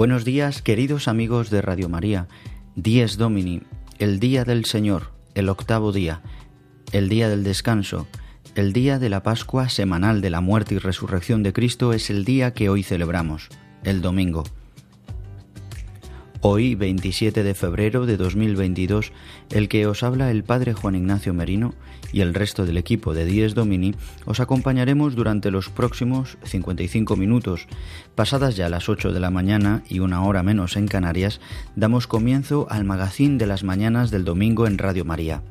[0.00, 2.26] Buenos días, queridos amigos de Radio María.
[2.74, 3.60] Dies Domini,
[3.98, 6.22] el día del Señor, el octavo día,
[6.92, 8.06] el día del descanso,
[8.54, 12.24] el día de la Pascua semanal de la muerte y resurrección de Cristo es el
[12.24, 13.50] día que hoy celebramos,
[13.84, 14.44] el domingo.
[16.42, 19.12] Hoy, 27 de febrero de 2022,
[19.50, 21.74] el que os habla el Padre Juan Ignacio Merino
[22.14, 27.66] y el resto del equipo de Dies Domini os acompañaremos durante los próximos 55 minutos.
[28.14, 31.42] Pasadas ya las 8 de la mañana y una hora menos en Canarias,
[31.76, 35.42] damos comienzo al magazín de las mañanas del domingo en Radio María.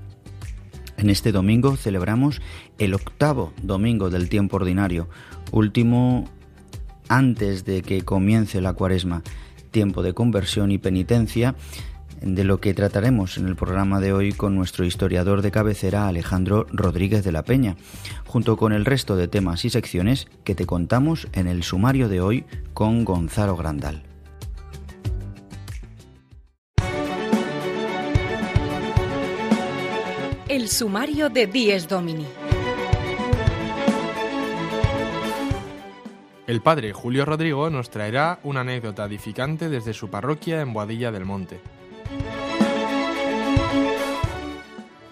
[0.97, 2.41] En este domingo celebramos
[2.79, 5.07] el octavo domingo del tiempo ordinario,
[5.51, 6.27] último
[7.09, 9.21] antes de que comience la cuaresma
[9.71, 11.55] tiempo de conversión y penitencia,
[12.21, 16.65] de lo que trataremos en el programa de hoy con nuestro historiador de cabecera Alejandro
[16.71, 17.77] Rodríguez de la Peña,
[18.25, 22.21] junto con el resto de temas y secciones que te contamos en el sumario de
[22.21, 24.03] hoy con Gonzalo Grandal.
[30.49, 32.25] El sumario de Dies Domini.
[36.49, 41.23] El padre Julio Rodrigo nos traerá una anécdota edificante desde su parroquia en Boadilla del
[41.23, 41.59] Monte.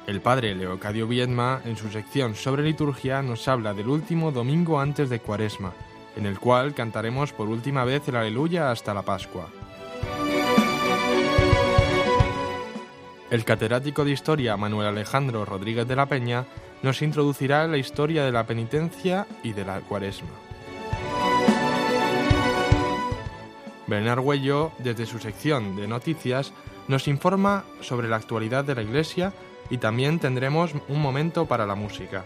[0.08, 5.12] El padre Leocadio Viedma, en su sección sobre liturgia, nos habla del último domingo antes
[5.12, 5.74] de Cuaresma,
[6.16, 9.48] en el cual cantaremos por última vez el Aleluya hasta la Pascua.
[13.30, 16.46] El catedrático de Historia Manuel Alejandro Rodríguez de la Peña
[16.82, 20.47] nos introducirá en la historia de la penitencia y de la Cuaresma.
[23.88, 26.54] Bernard Huello, desde su sección de noticias,
[26.88, 29.34] nos informa sobre la actualidad de la Iglesia
[29.70, 32.26] y también tendremos un momento para la música.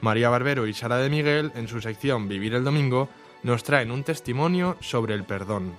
[0.00, 3.08] María Barbero y Sara de Miguel, en su sección Vivir el Domingo,
[3.42, 5.74] nos traen un testimonio sobre el perdón.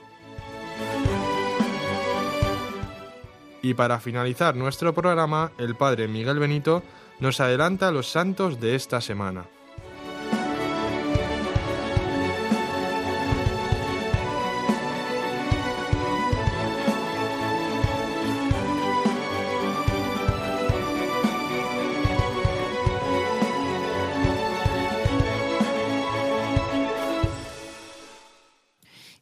[3.62, 6.84] Y para finalizar nuestro programa, el Padre Miguel Benito
[7.20, 9.46] nos adelanta los santos de esta semana.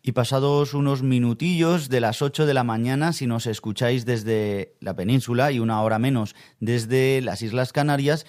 [0.05, 4.97] Y pasados unos minutillos de las 8 de la mañana, si nos escucháis desde la
[4.97, 8.25] península y una hora menos desde las Islas Canarias,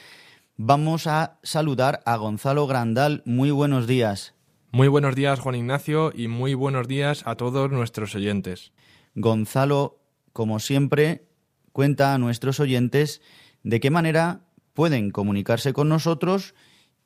[0.56, 3.22] vamos a saludar a Gonzalo Grandal.
[3.24, 4.34] Muy buenos días.
[4.70, 8.70] Muy buenos días, Juan Ignacio, y muy buenos días a todos nuestros oyentes.
[9.16, 9.98] Gonzalo,
[10.32, 11.26] como siempre,
[11.72, 13.20] cuenta a nuestros oyentes
[13.64, 14.42] de qué manera
[14.74, 16.54] pueden comunicarse con nosotros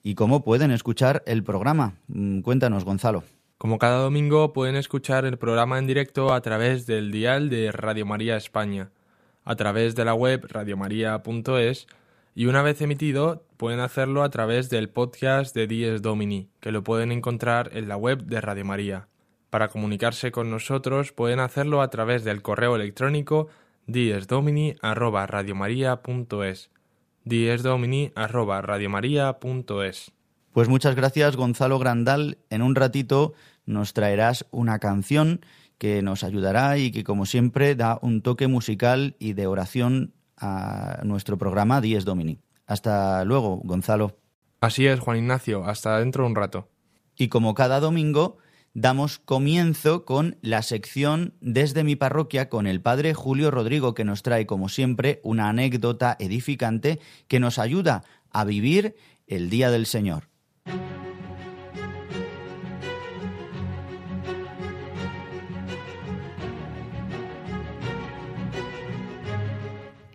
[0.02, 1.94] y cómo pueden escuchar el programa.
[2.08, 3.24] Mm, Cuéntanos, Gonzalo.
[3.58, 8.06] Como cada domingo pueden escuchar el programa en directo a través del dial de Radio
[8.06, 8.92] María España,
[9.44, 11.88] a través de la web radiomaria.es
[12.36, 16.84] y una vez emitido pueden hacerlo a través del podcast de Dies Domini, que lo
[16.84, 19.08] pueden encontrar en la web de Radio María.
[19.50, 23.48] Para comunicarse con nosotros pueden hacerlo a través del correo electrónico
[23.88, 26.70] diesdomini@radiomaria.es.
[27.24, 30.12] diesdomini@radiomaria.es.
[30.52, 32.38] Pues muchas gracias, Gonzalo Grandal.
[32.50, 33.34] En un ratito
[33.68, 35.40] nos traerás una canción
[35.76, 41.00] que nos ayudará y que, como siempre, da un toque musical y de oración a
[41.04, 42.40] nuestro programa Dies Domini.
[42.66, 44.16] Hasta luego, Gonzalo.
[44.60, 46.68] Así es, Juan Ignacio, hasta dentro de un rato.
[47.16, 48.38] Y como cada domingo,
[48.74, 54.22] damos comienzo con la sección Desde mi parroquia con el Padre Julio Rodrigo, que nos
[54.22, 60.28] trae, como siempre, una anécdota edificante que nos ayuda a vivir el Día del Señor.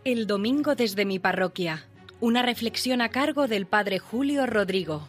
[0.05, 1.85] El domingo desde mi parroquia.
[2.19, 5.07] Una reflexión a cargo del padre Julio Rodrigo.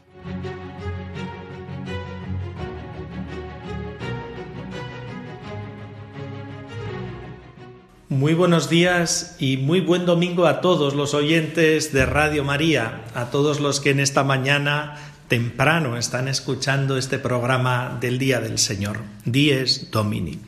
[8.09, 13.33] Muy buenos días y muy buen domingo a todos los oyentes de Radio María, a
[13.33, 14.97] todos los que en esta mañana
[15.27, 20.39] temprano están escuchando este programa del Día del Señor, Dies Domini.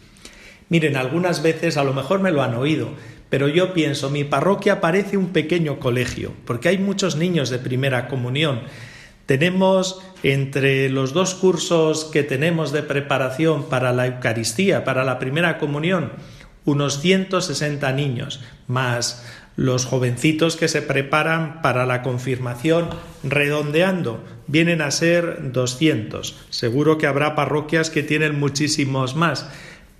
[0.68, 2.90] Miren, algunas veces a lo mejor me lo han oído,
[3.28, 8.08] pero yo pienso, mi parroquia parece un pequeño colegio, porque hay muchos niños de primera
[8.08, 8.62] comunión.
[9.26, 15.58] Tenemos entre los dos cursos que tenemos de preparación para la Eucaristía, para la primera
[15.58, 16.12] comunión,
[16.64, 19.24] unos 160 niños, más
[19.56, 22.90] los jovencitos que se preparan para la confirmación,
[23.24, 26.36] redondeando, vienen a ser 200.
[26.50, 29.48] Seguro que habrá parroquias que tienen muchísimos más,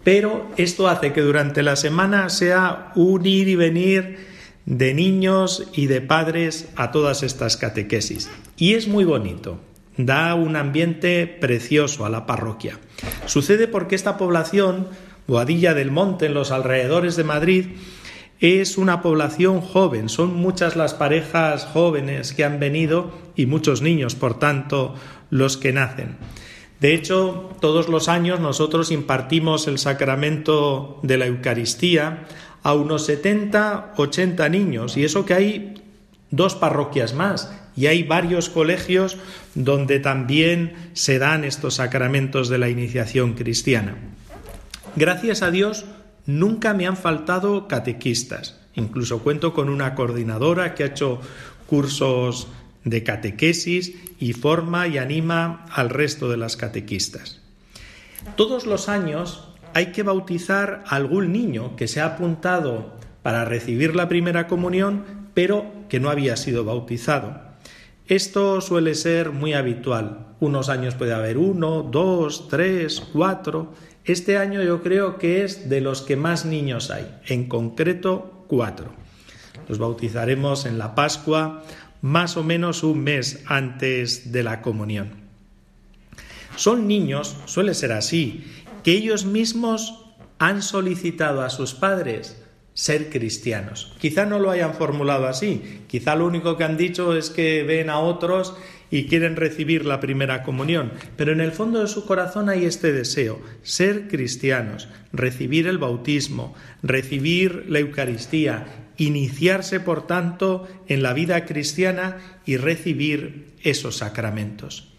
[0.07, 4.19] pero esto hace que durante la semana sea un ir y venir
[4.65, 8.31] de niños y de padres a todas estas catequesis.
[8.57, 9.59] Y es muy bonito,
[9.97, 12.79] da un ambiente precioso a la parroquia.
[13.25, 14.91] Sucede porque esta población
[15.27, 17.67] Boadilla del Monte, en los alrededores de Madrid,
[18.39, 24.15] es una población joven, son muchas las parejas jóvenes que han venido y muchos niños,
[24.15, 24.95] por tanto,
[25.31, 26.17] los que nacen.
[26.81, 32.27] De hecho, todos los años nosotros impartimos el sacramento de la Eucaristía
[32.63, 35.75] a unos 70, 80 niños, y eso que hay
[36.31, 39.17] dos parroquias más, y hay varios colegios
[39.55, 43.97] donde también se dan estos sacramentos de la iniciación cristiana.
[44.97, 45.85] Gracias a Dios,
[46.25, 48.59] nunca me han faltado catequistas.
[48.75, 51.21] Incluso cuento con una coordinadora que ha hecho
[51.67, 52.49] cursos
[52.87, 57.43] de catequesis y forma y anima al resto de las catequistas.
[58.37, 64.09] Todos los años hay que bautizar algún niño que se ha apuntado para recibir la
[64.09, 65.05] primera comunión,
[65.35, 67.43] pero que no había sido bautizado.
[68.07, 70.29] Esto suele ser muy habitual.
[70.39, 73.75] Unos años puede haber uno, dos, tres, cuatro,
[74.05, 78.93] este año yo creo que es de los que más niños hay, en concreto cuatro.
[79.69, 81.65] Los bautizaremos en la Pascua,
[82.03, 85.11] más o menos un mes antes de la comunión.
[86.57, 88.45] Son niños, suele ser así,
[88.83, 90.07] que ellos mismos
[90.39, 92.43] han solicitado a sus padres
[92.75, 93.95] ser cristianos.
[93.99, 97.89] Quizá no lo hayan formulado así, quizá lo único que han dicho es que ven
[97.89, 98.55] a otros
[98.91, 102.93] y quieren recibir la primera comunión, pero en el fondo de su corazón hay este
[102.93, 108.67] deseo, ser cristianos, recibir el bautismo, recibir la Eucaristía,
[108.97, 114.93] iniciarse por tanto en la vida cristiana y recibir esos sacramentos.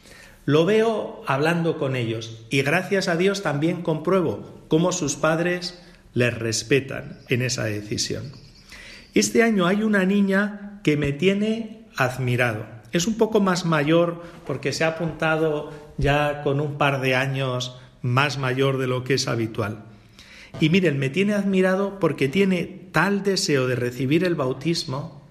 [0.46, 5.82] Lo veo hablando con ellos y gracias a Dios también compruebo cómo sus padres
[6.14, 8.32] les respetan en esa decisión.
[9.14, 14.72] Este año hay una niña que me tiene admirado es un poco más mayor porque
[14.72, 19.28] se ha apuntado ya con un par de años más mayor de lo que es
[19.28, 19.86] habitual.
[20.60, 25.28] Y miren, me tiene admirado porque tiene tal deseo de recibir el bautismo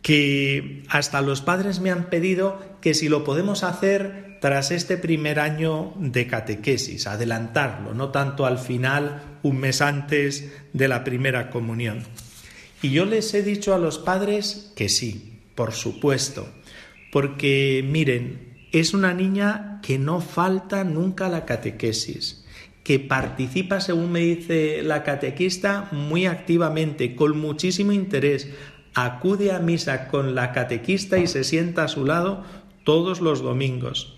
[0.00, 5.40] que hasta los padres me han pedido que si lo podemos hacer tras este primer
[5.40, 12.02] año de catequesis, adelantarlo, no tanto al final, un mes antes de la primera comunión.
[12.82, 16.46] Y yo les he dicho a los padres que sí, por supuesto,
[17.10, 22.43] porque miren, es una niña que no falta nunca la catequesis,
[22.84, 28.50] que participa, según me dice la catequista, muy activamente, con muchísimo interés,
[28.94, 32.44] acude a misa con la catequista y se sienta a su lado
[32.84, 34.14] todos los domingos.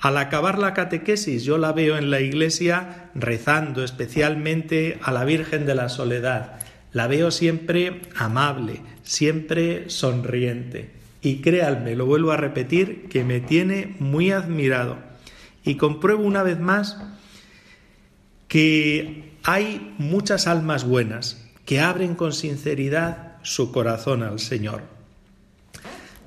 [0.00, 5.64] Al acabar la catequesis yo la veo en la iglesia rezando especialmente a la Virgen
[5.64, 6.60] de la Soledad.
[6.92, 10.90] La veo siempre amable, siempre sonriente.
[11.20, 14.98] Y créanme, lo vuelvo a repetir, que me tiene muy admirado.
[15.64, 16.98] Y compruebo una vez más
[18.48, 24.82] que hay muchas almas buenas que abren con sinceridad su corazón al Señor.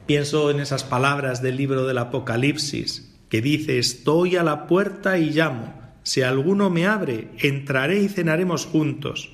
[0.05, 5.31] Pienso en esas palabras del libro del Apocalipsis, que dice, estoy a la puerta y
[5.31, 5.73] llamo,
[6.03, 9.31] si alguno me abre, entraré y cenaremos juntos.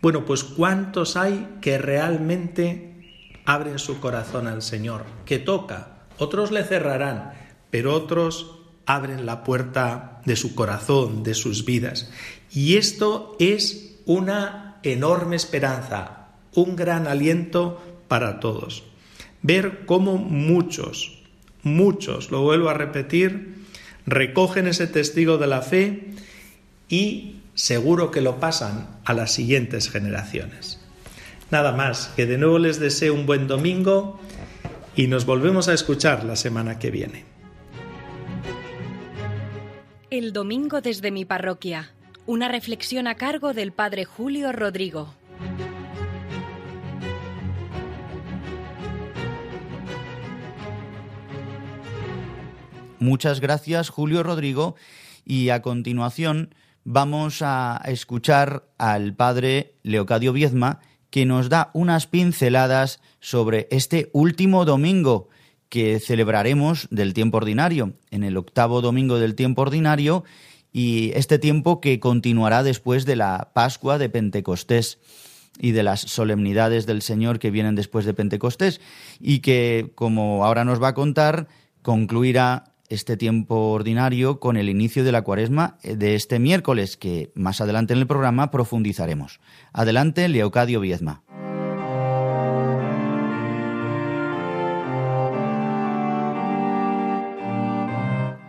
[0.00, 6.06] Bueno, pues ¿cuántos hay que realmente abren su corazón al Señor, que toca?
[6.18, 7.32] Otros le cerrarán,
[7.70, 12.10] pero otros abren la puerta de su corazón, de sus vidas.
[12.52, 18.84] Y esto es una enorme esperanza, un gran aliento para todos.
[19.42, 21.22] Ver cómo muchos,
[21.62, 23.64] muchos, lo vuelvo a repetir,
[24.06, 26.10] recogen ese testigo de la fe
[26.88, 30.80] y seguro que lo pasan a las siguientes generaciones.
[31.50, 34.20] Nada más, que de nuevo les deseo un buen domingo
[34.96, 37.31] y nos volvemos a escuchar la semana que viene.
[40.12, 41.94] El domingo desde mi parroquia,
[42.26, 45.14] Una reflexión a cargo del Padre Julio Rodrigo.
[52.98, 54.76] Muchas gracias, Julio Rodrigo.
[55.24, 56.54] Y a continuación
[56.84, 64.66] vamos a escuchar al padre Leocadio Viezma, que nos da unas pinceladas sobre este último
[64.66, 65.30] domingo
[65.72, 70.22] que celebraremos del tiempo ordinario, en el octavo domingo del tiempo ordinario,
[70.70, 74.98] y este tiempo que continuará después de la Pascua de Pentecostés
[75.58, 78.82] y de las solemnidades del Señor que vienen después de Pentecostés,
[79.18, 81.48] y que, como ahora nos va a contar,
[81.80, 87.32] concluirá este tiempo ordinario con el inicio de la cuaresma eh, de este miércoles, que
[87.34, 89.40] más adelante en el programa profundizaremos.
[89.72, 91.22] Adelante, Leocadio Viezma.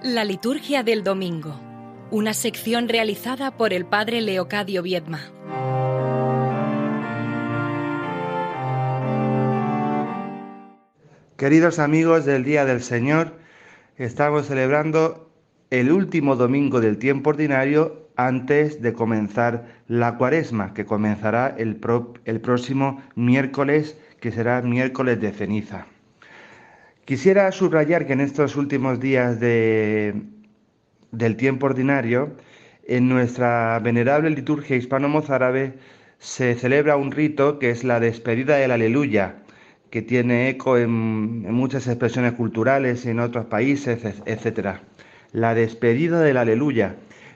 [0.03, 1.57] La liturgia del domingo,
[2.11, 5.21] una sección realizada por el padre Leocadio Viedma.
[11.37, 13.39] Queridos amigos del Día del Señor,
[13.95, 15.31] estamos celebrando
[15.69, 21.79] el último domingo del tiempo ordinario antes de comenzar la cuaresma, que comenzará el,
[22.25, 25.87] el próximo miércoles, que será miércoles de ceniza.
[27.05, 30.13] Quisiera subrayar que en estos últimos días de,
[31.11, 32.37] del tiempo ordinario,
[32.87, 35.73] en nuestra venerable liturgia hispano-mozárabe
[36.19, 39.35] se celebra un rito que es la despedida del aleluya,
[39.89, 40.89] que tiene eco en,
[41.53, 44.77] muchas expresiones culturales en otros países, etc.
[45.33, 46.95] La despedida del aleluya.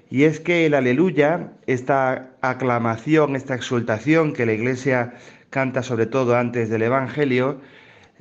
[0.09, 5.15] Y es que el aleluya, esta aclamación, esta exultación que la Iglesia
[5.49, 7.59] canta sobre todo antes del Evangelio,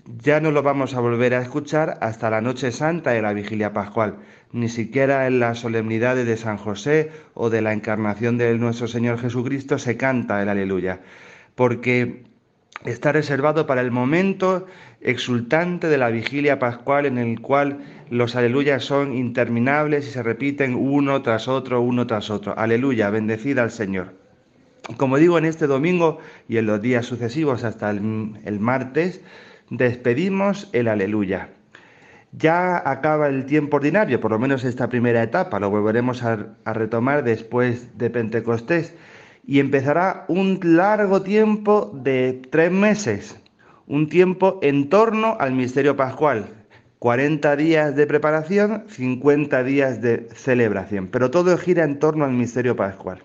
[0.04, 3.72] ya no lo vamos a volver a escuchar hasta la noche santa de la vigilia
[3.72, 4.16] pascual,
[4.52, 9.18] ni siquiera en las solemnidades de San José o de la encarnación de nuestro Señor
[9.18, 11.00] Jesucristo se canta el aleluya,
[11.54, 12.24] porque
[12.84, 14.66] está reservado para el momento
[15.00, 17.78] exultante de la vigilia pascual en el cual
[18.10, 22.56] los aleluyas son interminables y se repiten uno tras otro, uno tras otro.
[22.58, 24.14] Aleluya, bendecida al Señor.
[24.96, 29.20] Como digo, en este domingo y en los días sucesivos hasta el, martes,
[29.70, 31.50] despedimos el aleluya.
[32.32, 37.24] Ya acaba el tiempo ordinario, por lo menos esta primera etapa, lo volveremos a retomar
[37.24, 38.94] después de Pentecostés
[39.46, 43.40] y empezará un largo tiempo de tres meses,
[43.86, 46.48] un tiempo en torno al misterio pascual.
[46.98, 52.74] 40 días de preparación, 50 días de celebración, pero todo gira en torno al misterio
[52.74, 53.22] pascual.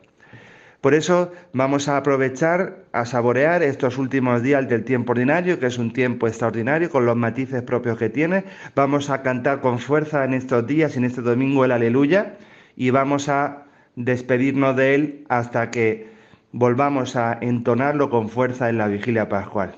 [0.82, 5.78] Por eso vamos a aprovechar a saborear estos últimos días del tiempo ordinario, que es
[5.78, 8.46] un tiempo extraordinario con los matices propios que tiene.
[8.74, 12.36] Vamos a cantar con fuerza en estos días en este domingo el aleluya
[12.76, 16.10] y vamos a despedirnos de él hasta que
[16.52, 19.76] volvamos a entonarlo con fuerza en la vigilia pascual.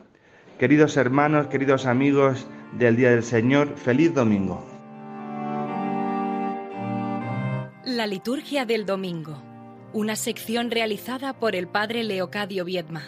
[0.58, 4.66] Queridos hermanos, queridos amigos del Día del Señor, feliz domingo.
[7.84, 9.53] La liturgia del domingo,
[9.94, 13.04] una sección realizada por el Padre Leocadio Viedma.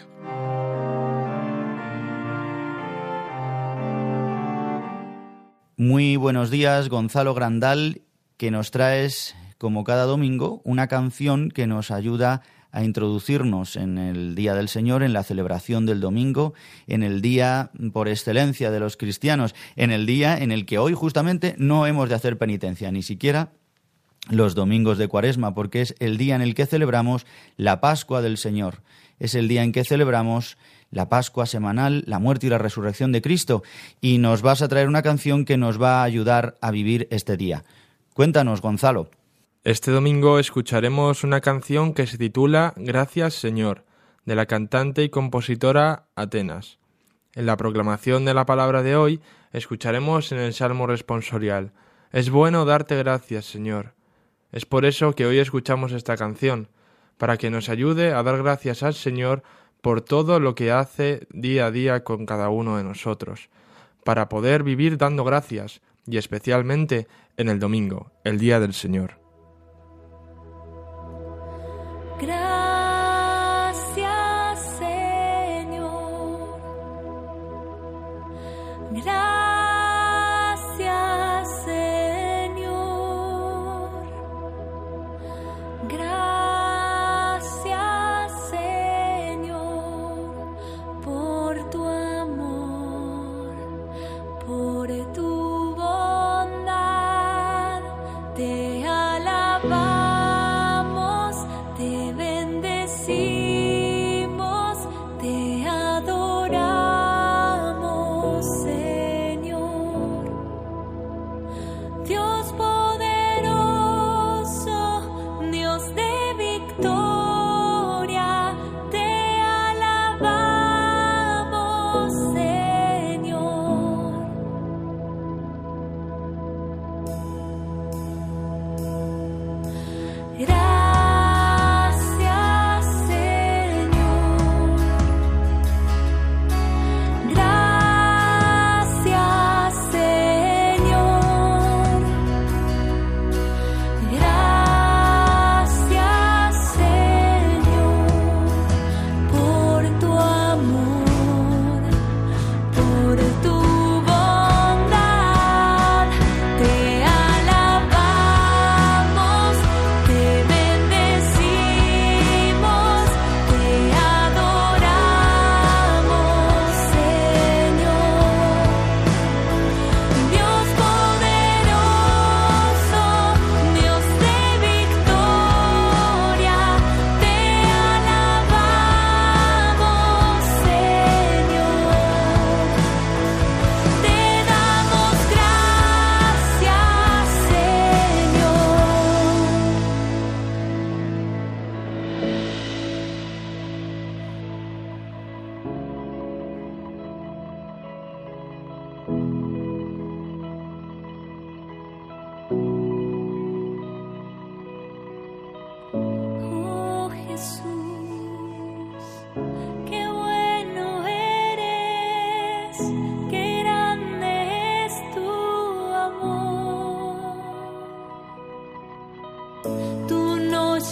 [5.76, 8.02] Muy buenos días, Gonzalo Grandal,
[8.36, 14.34] que nos traes, como cada domingo, una canción que nos ayuda a introducirnos en el
[14.34, 16.54] Día del Señor, en la celebración del domingo,
[16.86, 20.94] en el día por excelencia de los cristianos, en el día en el que hoy
[20.94, 23.50] justamente no hemos de hacer penitencia, ni siquiera
[24.28, 28.38] los domingos de Cuaresma, porque es el día en el que celebramos la Pascua del
[28.38, 28.82] Señor.
[29.18, 30.58] Es el día en que celebramos
[30.90, 33.62] la Pascua semanal, la muerte y la resurrección de Cristo,
[34.00, 37.36] y nos vas a traer una canción que nos va a ayudar a vivir este
[37.36, 37.64] día.
[38.14, 39.10] Cuéntanos, Gonzalo.
[39.64, 43.84] Este domingo escucharemos una canción que se titula Gracias Señor,
[44.24, 46.78] de la cantante y compositora Atenas.
[47.34, 49.20] En la proclamación de la palabra de hoy
[49.52, 51.72] escucharemos en el Salmo responsorial
[52.12, 53.95] Es bueno darte gracias, Señor.
[54.52, 56.68] Es por eso que hoy escuchamos esta canción,
[57.18, 59.42] para que nos ayude a dar gracias al Señor
[59.80, 63.48] por todo lo que hace día a día con cada uno de nosotros,
[64.04, 69.18] para poder vivir dando gracias, y especialmente en el domingo, el día del Señor.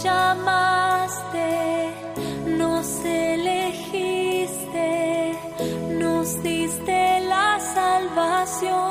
[0.05, 1.49] llamaste,
[2.59, 4.89] nos elegiste,
[5.99, 8.83] nos diste la salvación.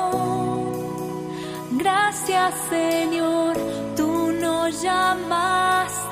[1.83, 3.55] Gracias Señor,
[3.95, 6.04] tú nos llamaste.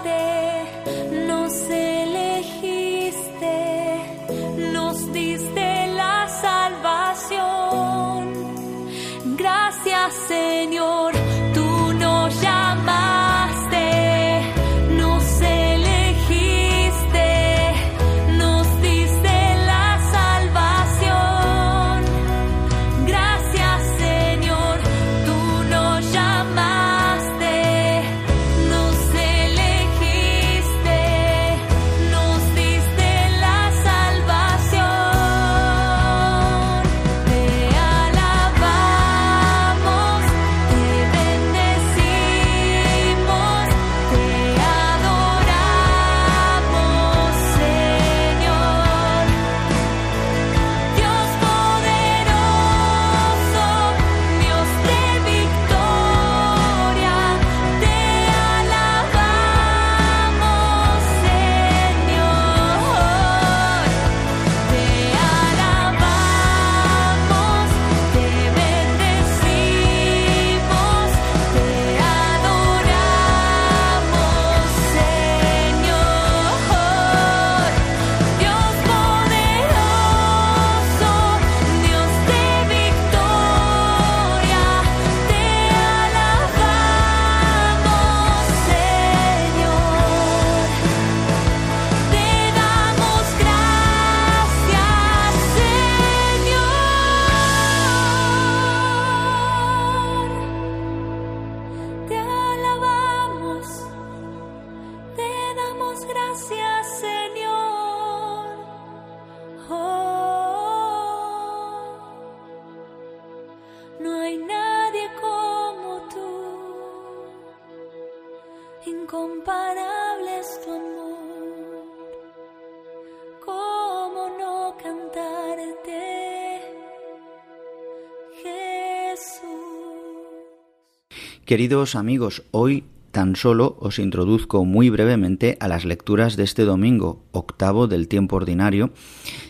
[131.46, 137.22] Queridos amigos, hoy tan solo os introduzco muy brevemente a las lecturas de este domingo,
[137.34, 138.92] octavo del tiempo ordinario,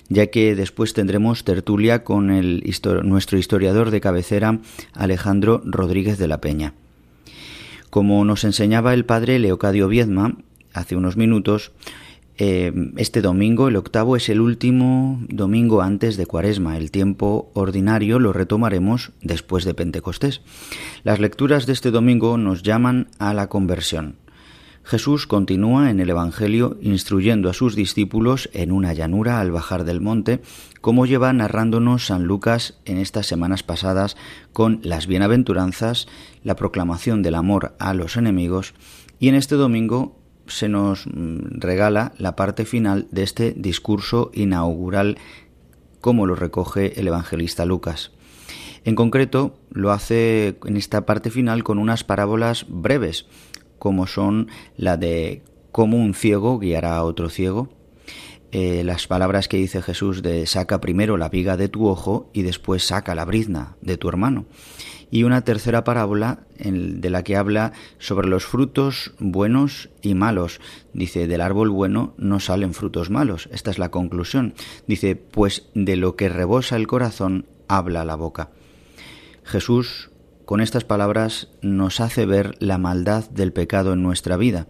[0.09, 2.31] ya que después tendremos tertulia con
[3.03, 4.59] nuestro historiador de cabecera,
[4.93, 6.73] Alejandro Rodríguez de la Peña.
[7.91, 10.35] Como nos enseñaba el padre Leocadio Viedma
[10.73, 11.73] hace unos minutos,
[12.37, 16.77] eh, este domingo, el octavo, es el último domingo antes de Cuaresma.
[16.77, 20.41] El tiempo ordinario lo retomaremos después de Pentecostés.
[21.03, 24.15] Las lecturas de este domingo nos llaman a la conversión.
[24.85, 30.01] Jesús continúa en el Evangelio instruyendo a sus discípulos en una llanura al bajar del
[30.01, 30.41] monte,
[30.81, 34.17] como lleva narrándonos San Lucas en estas semanas pasadas
[34.51, 36.07] con las bienaventuranzas,
[36.43, 38.73] la proclamación del amor a los enemigos
[39.19, 45.17] y en este domingo se nos regala la parte final de este discurso inaugural
[46.01, 48.11] como lo recoge el evangelista Lucas.
[48.85, 53.25] En concreto, lo hace en esta parte final con unas parábolas breves,
[53.79, 57.69] como son la de cómo un ciego guiará a otro ciego,
[58.51, 62.43] eh, las palabras que dice Jesús de saca primero la viga de tu ojo y
[62.43, 64.45] después saca la brizna de tu hermano.
[65.13, 70.59] Y una tercera parábola de la que habla sobre los frutos buenos y malos.
[70.91, 73.47] Dice, del árbol bueno no salen frutos malos.
[73.51, 74.55] Esta es la conclusión.
[74.87, 78.49] Dice, pues de lo que rebosa el corazón habla la boca.
[79.43, 80.09] Jesús,
[80.45, 84.65] con estas palabras, nos hace ver la maldad del pecado en nuestra vida.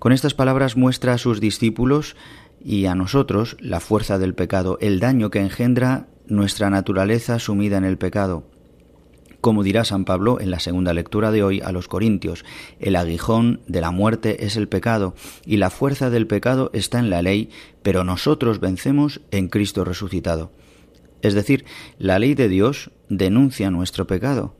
[0.00, 2.16] Con estas palabras muestra a sus discípulos
[2.60, 7.84] y a nosotros la fuerza del pecado, el daño que engendra nuestra naturaleza sumida en
[7.84, 8.57] el pecado.
[9.40, 12.44] Como dirá San Pablo en la segunda lectura de hoy a los Corintios,
[12.80, 15.14] el aguijón de la muerte es el pecado,
[15.46, 17.50] y la fuerza del pecado está en la ley,
[17.82, 20.50] pero nosotros vencemos en Cristo resucitado.
[21.22, 21.64] Es decir,
[21.98, 24.54] la ley de Dios denuncia nuestro pecado.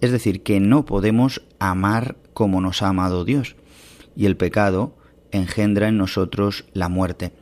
[0.00, 3.56] Es decir, que no podemos amar como nos ha amado Dios.
[4.16, 4.96] Y el pecado
[5.30, 7.32] engendra en nosotros la muerte.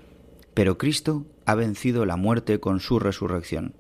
[0.55, 3.75] Pero Cristo ha vencido la muerte con su resurrección.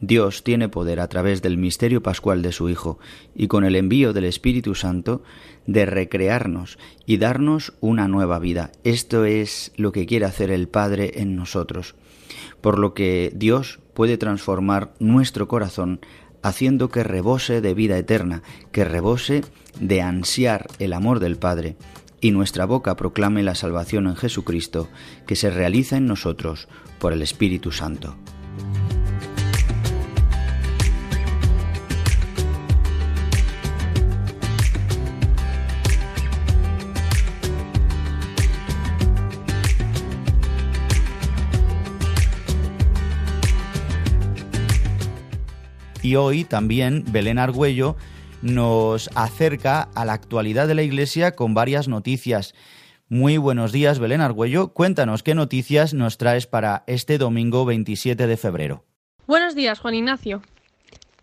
[0.00, 2.98] Dios tiene poder a través del misterio pascual de su Hijo
[3.34, 5.22] y con el envío del Espíritu Santo
[5.66, 8.72] de recrearnos y darnos una nueva vida.
[8.82, 11.94] Esto es lo que quiere hacer el Padre en nosotros.
[12.60, 16.00] Por lo que Dios puede transformar nuestro corazón
[16.42, 19.42] haciendo que rebose de vida eterna, que rebose
[19.78, 21.76] de ansiar el amor del Padre,
[22.22, 24.88] y nuestra boca proclame la salvación en Jesucristo,
[25.26, 28.16] que se realiza en nosotros por el Espíritu Santo.
[46.10, 47.94] Y hoy también Belén Argüello
[48.42, 52.52] nos acerca a la actualidad de la Iglesia con varias noticias.
[53.08, 54.72] Muy buenos días, Belén Argüello.
[54.72, 58.84] Cuéntanos qué noticias nos traes para este domingo 27 de febrero.
[59.28, 60.42] Buenos días, Juan Ignacio.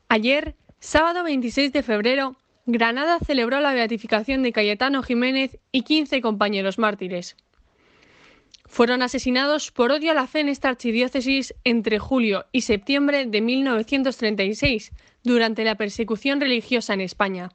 [0.08, 6.80] Ayer, sábado 26 de febrero, Granada celebró la beatificación de Cayetano Jiménez y 15 compañeros
[6.80, 7.36] mártires.
[8.68, 13.42] Fueron asesinados por odio a la fe en esta archidiócesis entre julio y septiembre de
[13.42, 14.92] 1936,
[15.24, 17.50] durante la persecución religiosa en España.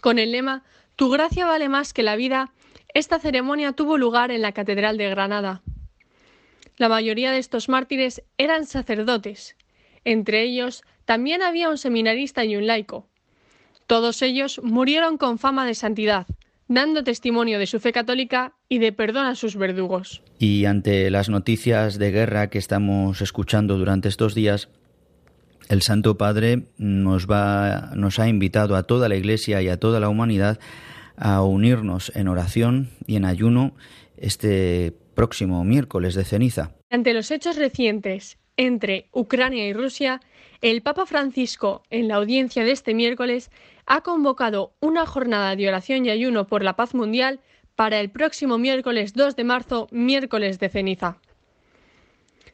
[0.00, 0.64] Con el lema
[0.96, 2.52] Tu gracia vale más que la vida,
[2.94, 5.62] esta ceremonia tuvo lugar en la Catedral de Granada.
[6.76, 9.56] La mayoría de estos mártires eran sacerdotes.
[10.04, 13.06] Entre ellos también había un seminarista y un laico.
[13.86, 16.26] Todos ellos murieron con fama de santidad,
[16.68, 20.22] dando testimonio de su fe católica y de perdón a sus verdugos.
[20.38, 24.68] Y ante las noticias de guerra que estamos escuchando durante estos días,
[25.68, 30.00] el Santo Padre nos va nos ha invitado a toda la Iglesia y a toda
[30.00, 30.58] la humanidad
[31.16, 33.74] a unirnos en oración y en ayuno
[34.16, 36.72] este próximo miércoles de ceniza.
[36.90, 40.20] Ante los hechos recientes entre Ucrania y Rusia,
[40.62, 43.50] el Papa Francisco, en la audiencia de este miércoles,
[43.86, 47.40] ha convocado una jornada de oración y ayuno por la paz mundial
[47.76, 51.18] para el próximo miércoles 2 de marzo, miércoles de ceniza.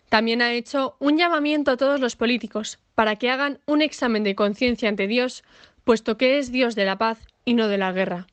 [0.09, 4.35] También ha hecho un llamamiento a todos los políticos para que hagan un examen de
[4.35, 5.42] conciencia ante Dios,
[5.85, 8.27] puesto que es Dios de la paz y no de la guerra.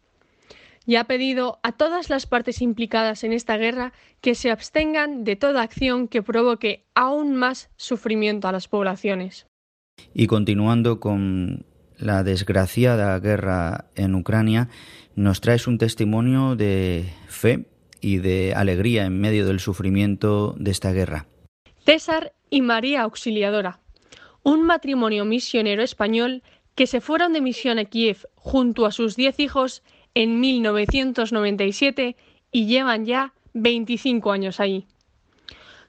[0.86, 5.36] Y ha pedido a todas las partes implicadas en esta guerra que se abstengan de
[5.36, 9.46] toda acción que provoque aún más sufrimiento a las poblaciones.
[10.14, 11.66] Y continuando con
[12.00, 14.70] la desgraciada guerra en Ucrania,
[15.16, 17.66] nos traes un testimonio de fe
[18.02, 21.28] y de alegría en medio del sufrimiento de esta guerra.
[21.86, 23.80] César y María Auxiliadora,
[24.44, 26.44] un matrimonio misionero español
[26.76, 29.84] que se fueron de misión a Kiev junto a sus diez hijos
[30.14, 32.16] en 1997
[32.52, 34.88] y llevan ya 25 años ahí.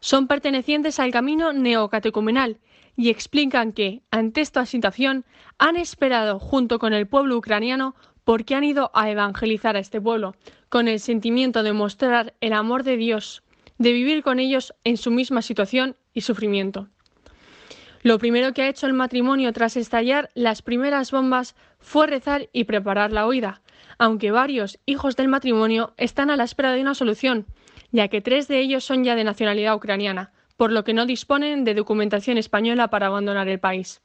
[0.00, 2.58] Son pertenecientes al camino neocatecumenal
[2.96, 5.24] y explican que, ante esta situación,
[5.58, 10.34] han esperado junto con el pueblo ucraniano porque han ido a evangelizar a este pueblo,
[10.68, 13.42] con el sentimiento de mostrar el amor de Dios,
[13.78, 16.88] de vivir con ellos en su misma situación y sufrimiento.
[18.02, 22.64] Lo primero que ha hecho el matrimonio tras estallar las primeras bombas fue rezar y
[22.64, 23.62] preparar la huida,
[23.98, 27.46] aunque varios hijos del matrimonio están a la espera de una solución,
[27.92, 31.64] ya que tres de ellos son ya de nacionalidad ucraniana, por lo que no disponen
[31.64, 34.02] de documentación española para abandonar el país.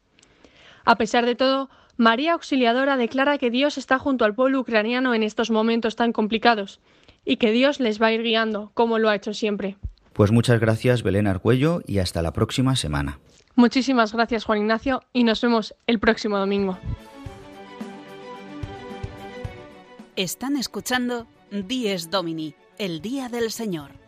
[0.86, 5.24] A pesar de todo, María Auxiliadora declara que Dios está junto al pueblo ucraniano en
[5.24, 6.80] estos momentos tan complicados
[7.26, 9.76] y que Dios les va a ir guiando, como lo ha hecho siempre.
[10.14, 13.20] Pues muchas gracias, Belén Arcuello, y hasta la próxima semana.
[13.56, 16.80] Muchísimas gracias, Juan Ignacio, y nos vemos el próximo domingo.
[20.16, 24.05] Están escuchando Dies Domini, el Día del Señor,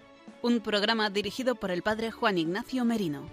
[0.47, 3.23] un programa dirigido por el Padre Juan Ignacio Merino.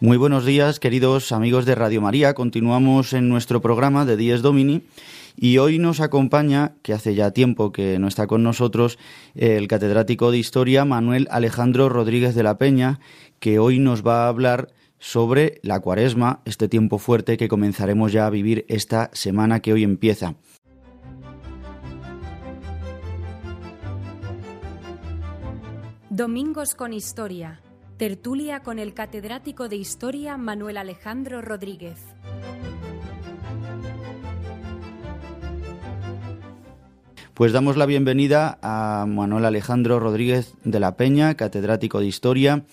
[0.00, 2.32] Muy buenos días, queridos amigos de Radio María.
[2.32, 4.84] Continuamos en nuestro programa de Dies Domini
[5.36, 8.98] y hoy nos acompaña, que hace ya tiempo que no está con nosotros,
[9.34, 13.00] el catedrático de Historia Manuel Alejandro Rodríguez de la Peña,
[13.38, 18.26] que hoy nos va a hablar sobre la cuaresma, este tiempo fuerte que comenzaremos ya
[18.26, 20.36] a vivir esta semana que hoy empieza.
[26.10, 27.60] Domingos con Historia.
[27.98, 31.98] Tertulia con el catedrático de Historia Manuel Alejandro Rodríguez.
[37.36, 42.64] Pues damos la bienvenida a Manuel Alejandro Rodríguez de la Peña, catedrático de Historia,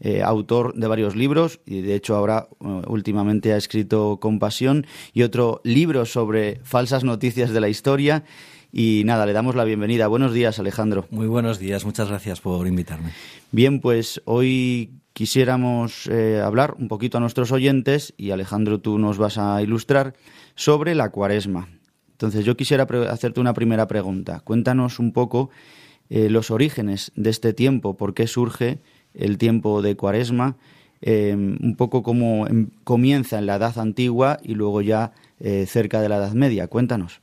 [0.00, 5.22] eh, autor de varios libros y de hecho ahora uh, últimamente ha escrito Compasión y
[5.22, 8.24] otro libro sobre falsas noticias de la historia.
[8.72, 10.06] Y nada, le damos la bienvenida.
[10.06, 11.06] Buenos días, Alejandro.
[11.10, 13.12] Muy buenos días, muchas gracias por invitarme.
[13.52, 19.16] Bien, pues hoy quisiéramos eh, hablar un poquito a nuestros oyentes y Alejandro, tú nos
[19.16, 20.12] vas a ilustrar
[20.56, 21.68] sobre la cuaresma.
[22.10, 24.40] Entonces yo quisiera hacerte una primera pregunta.
[24.40, 25.48] Cuéntanos un poco
[26.10, 28.80] eh, los orígenes de este tiempo, por qué surge
[29.16, 30.56] el tiempo de cuaresma,
[31.02, 35.12] eh, un poco cómo em, comienza en la Edad Antigua y luego ya
[35.66, 36.66] cerca de la Edad Media.
[36.66, 37.20] Cuéntanos.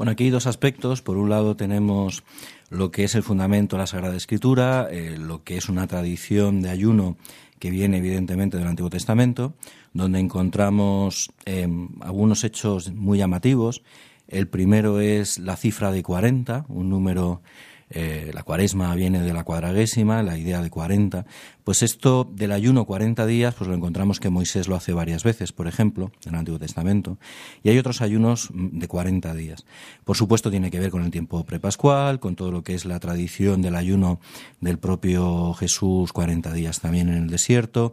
[0.00, 1.02] Bueno, aquí hay dos aspectos.
[1.02, 2.24] Por un lado tenemos
[2.70, 6.62] lo que es el fundamento de la Sagrada Escritura, eh, lo que es una tradición
[6.62, 7.18] de ayuno
[7.58, 9.52] que viene evidentemente del Antiguo Testamento,
[9.92, 11.68] donde encontramos eh,
[12.00, 13.82] algunos hechos muy llamativos.
[14.26, 17.42] El primero es la cifra de 40, un número
[17.90, 21.26] eh, la cuaresma viene de la cuadragésima, la idea de 40,
[21.64, 25.52] pues esto del ayuno 40 días, pues lo encontramos que Moisés lo hace varias veces,
[25.52, 27.18] por ejemplo, en el Antiguo Testamento,
[27.64, 29.66] y hay otros ayunos mm, de 40 días.
[30.04, 33.00] Por supuesto tiene que ver con el tiempo prepascual, con todo lo que es la
[33.00, 34.20] tradición del ayuno
[34.60, 37.92] del propio Jesús 40 días también en el desierto.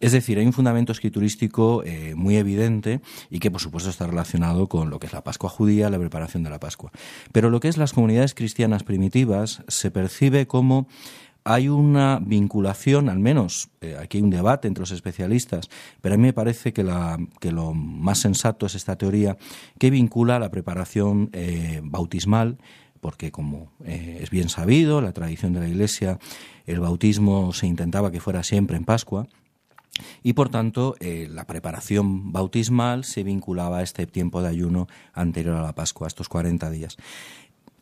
[0.00, 4.68] Es decir, hay un fundamento escriturístico eh, muy evidente y que por supuesto está relacionado
[4.68, 6.90] con lo que es la Pascua judía, la preparación de la Pascua.
[7.32, 10.88] Pero lo que es las comunidades cristianas primitivas se percibe como
[11.44, 16.18] hay una vinculación, al menos eh, aquí hay un debate entre los especialistas, pero a
[16.18, 19.36] mí me parece que, lo más sensato es esta teoría
[19.78, 22.58] que vincula la preparación eh, bautismal,
[23.00, 26.18] porque como es bien sabido, la tradición de la Iglesia,
[26.66, 29.28] el bautismo se intentaba que fuera siempre en Pascua,
[30.22, 35.62] y por tanto, la preparación bautismal se vinculaba a este tiempo de ayuno anterior a
[35.62, 36.96] la Pascua, a estos 40 días.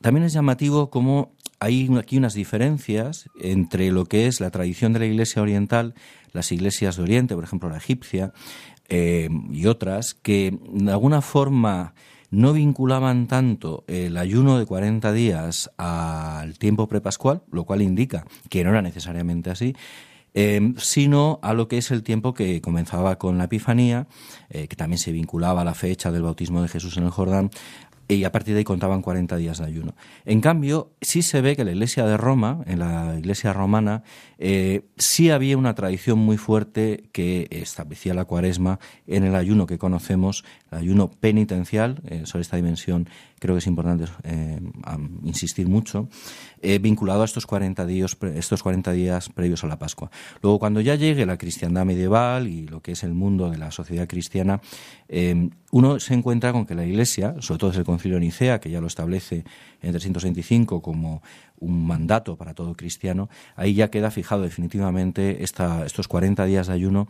[0.00, 4.98] También es llamativo cómo hay aquí unas diferencias entre lo que es la tradición de
[4.98, 5.94] la Iglesia oriental,
[6.32, 8.34] las iglesias de Oriente, por ejemplo la egipcia,
[8.88, 11.94] eh, y otras, que de alguna forma
[12.30, 18.62] no vinculaban tanto el ayuno de 40 días al tiempo prepascual, lo cual indica que
[18.62, 19.74] no era necesariamente así,
[20.34, 24.06] eh, sino a lo que es el tiempo que comenzaba con la Epifanía,
[24.50, 27.50] eh, que también se vinculaba a la fecha del bautismo de Jesús en el Jordán,
[28.08, 29.94] y a partir de ahí contaban 40 días de ayuno.
[30.24, 34.02] En cambio, sí se ve que la iglesia de Roma, en la iglesia romana,
[34.38, 39.78] eh, sí había una tradición muy fuerte que establecía la cuaresma en el ayuno que
[39.78, 43.08] conocemos, el ayuno penitencial, eh, sobre esta dimensión
[43.44, 44.58] creo que es importante eh,
[45.22, 46.08] insistir mucho,
[46.80, 50.10] vinculado a estos 40, días, estos 40 días previos a la Pascua.
[50.40, 53.70] Luego, cuando ya llegue la cristiandad medieval y lo que es el mundo de la
[53.70, 54.62] sociedad cristiana,
[55.72, 58.70] uno se encuentra con que la Iglesia, sobre todo desde el Concilio de Nicea, que
[58.70, 59.44] ya lo establece
[59.82, 61.22] en 325 como
[61.58, 66.72] un mandato para todo cristiano, ahí ya queda fijado definitivamente esta, estos 40 días de
[66.72, 67.08] ayuno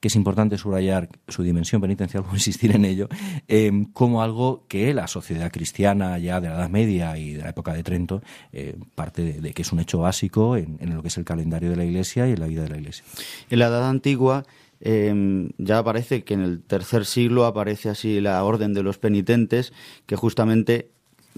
[0.00, 3.08] que es importante subrayar su dimensión penitencial, o insistir en ello,
[3.48, 7.50] eh, como algo que la sociedad cristiana ya de la Edad Media y de la
[7.50, 11.08] época de Trento eh, parte de, que es un hecho básico en, en, lo que
[11.08, 13.04] es el calendario de la Iglesia y en la vida de la Iglesia.
[13.50, 14.44] En la Edad Antigua
[14.80, 19.72] eh, ya aparece que en el tercer siglo aparece así la orden de los penitentes,
[20.06, 20.90] que justamente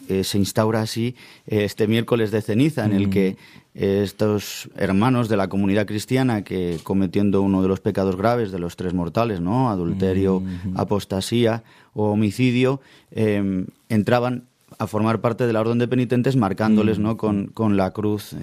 [0.08, 1.16] eh, se instaura así
[1.46, 3.36] eh, este miércoles de ceniza, en el que eh,
[3.78, 8.74] estos hermanos de la comunidad cristiana que cometiendo uno de los pecados graves de los
[8.74, 9.70] tres mortales, ¿no?
[9.70, 10.42] Adulterio,
[10.74, 11.62] apostasía
[11.94, 12.80] o homicidio,
[13.12, 17.16] em, entraban a formar parte de la orden de penitentes marcándoles ¿no?
[17.16, 18.34] con, con la cruz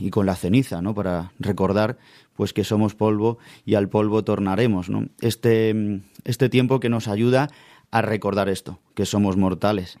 [0.00, 0.94] y con la ceniza ¿no?
[0.94, 1.96] para recordar
[2.34, 4.90] pues que somos polvo y al polvo tornaremos.
[4.90, 5.06] ¿no?
[5.20, 7.50] Este, este tiempo que nos ayuda
[7.90, 9.98] a recordar esto, que somos mortales.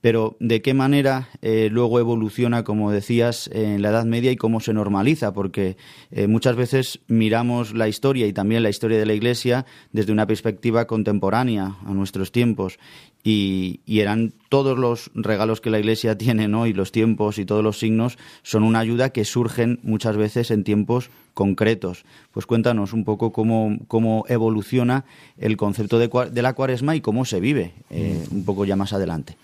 [0.00, 4.60] Pero de qué manera eh, luego evoluciona, como decías, en la Edad Media y cómo
[4.60, 5.76] se normaliza, porque
[6.10, 10.26] eh, muchas veces miramos la historia y también la historia de la Iglesia desde una
[10.26, 12.78] perspectiva contemporánea a nuestros tiempos
[13.22, 16.66] y, eran todos los regalos que la Iglesia tiene, ¿no?
[16.66, 20.64] Y los tiempos y todos los signos son una ayuda que surgen muchas veces en
[20.64, 22.04] tiempos concretos.
[22.32, 25.04] Pues cuéntanos un poco cómo, cómo evoluciona
[25.36, 29.36] el concepto de, la cuaresma y cómo se vive eh, un poco ya más adelante.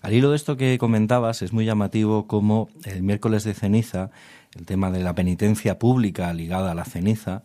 [0.00, 4.10] Al hilo de esto que comentabas, es muy llamativo cómo el miércoles de ceniza,
[4.56, 7.42] el tema de la penitencia pública ligada a la ceniza,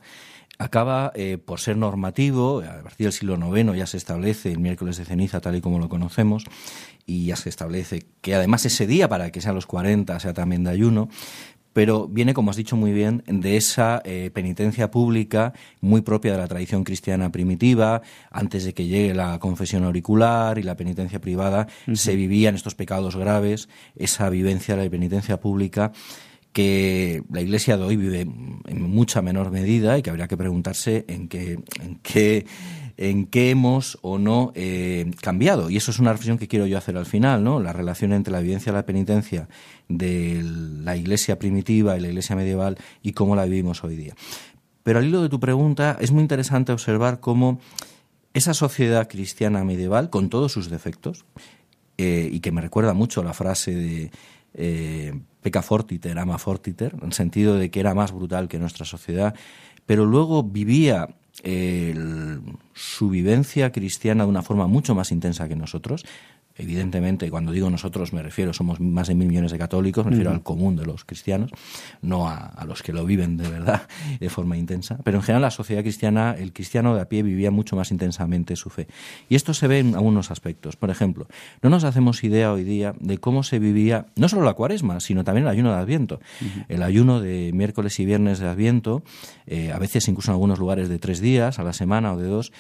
[0.58, 4.96] acaba eh, por ser normativo, a partir del siglo IX ya se establece el miércoles
[4.96, 6.46] de ceniza tal y como lo conocemos,
[7.06, 10.64] y ya se establece que además ese día, para que sean los 40, sea también
[10.64, 11.10] de ayuno,
[11.76, 16.38] pero viene, como has dicho muy bien, de esa eh, penitencia pública muy propia de
[16.38, 21.68] la tradición cristiana primitiva, antes de que llegue la confesión auricular y la penitencia privada,
[21.92, 25.92] se vivían estos pecados graves, esa vivencia de la penitencia pública
[26.54, 31.04] que la Iglesia de hoy vive en mucha menor medida y que habría que preguntarse
[31.10, 32.46] en qué, en qué,
[32.98, 35.70] en qué hemos o no eh, cambiado.
[35.70, 37.60] Y eso es una reflexión que quiero yo hacer al final, ¿no?
[37.60, 39.48] La relación entre la vivencia de la penitencia
[39.90, 44.16] de la Iglesia primitiva y la Iglesia medieval y cómo la vivimos hoy día.
[44.84, 47.60] Pero al hilo de tu pregunta, es muy interesante observar cómo
[48.34, 51.26] esa sociedad cristiana medieval, con todos sus defectos,
[51.98, 54.12] eh, y que me recuerda mucho la frase de
[54.54, 58.86] eh, peca fortiter, ama fortiter, en el sentido de que era más brutal que nuestra
[58.86, 59.36] sociedad,
[59.86, 66.06] pero luego vivía su vivencia cristiana de una forma mucho más intensa que nosotros.
[66.56, 70.32] Evidentemente, cuando digo nosotros me refiero, somos más de mil millones de católicos, me refiero
[70.32, 71.52] al común de los cristianos,
[72.02, 73.88] no a, los que lo viven de verdad
[74.20, 77.52] de forma intensa, pero en general la sociedad cristiana, el cristiano de a pie vivía
[77.52, 78.88] mucho más intensamente su fe.
[79.30, 80.76] Y esto se ve en algunos aspectos.
[80.76, 81.28] Por ejemplo,
[81.62, 85.24] no nos hacemos idea hoy día de cómo se vivía no solo la cuaresma, sino
[85.24, 86.20] también el ayuno de Adviento.
[86.70, 89.04] El ayuno de miércoles y viernes de Adviento,
[89.46, 92.28] eh, a veces incluso en algunos lugares de tres días a la semana o de
[92.28, 92.52] dos,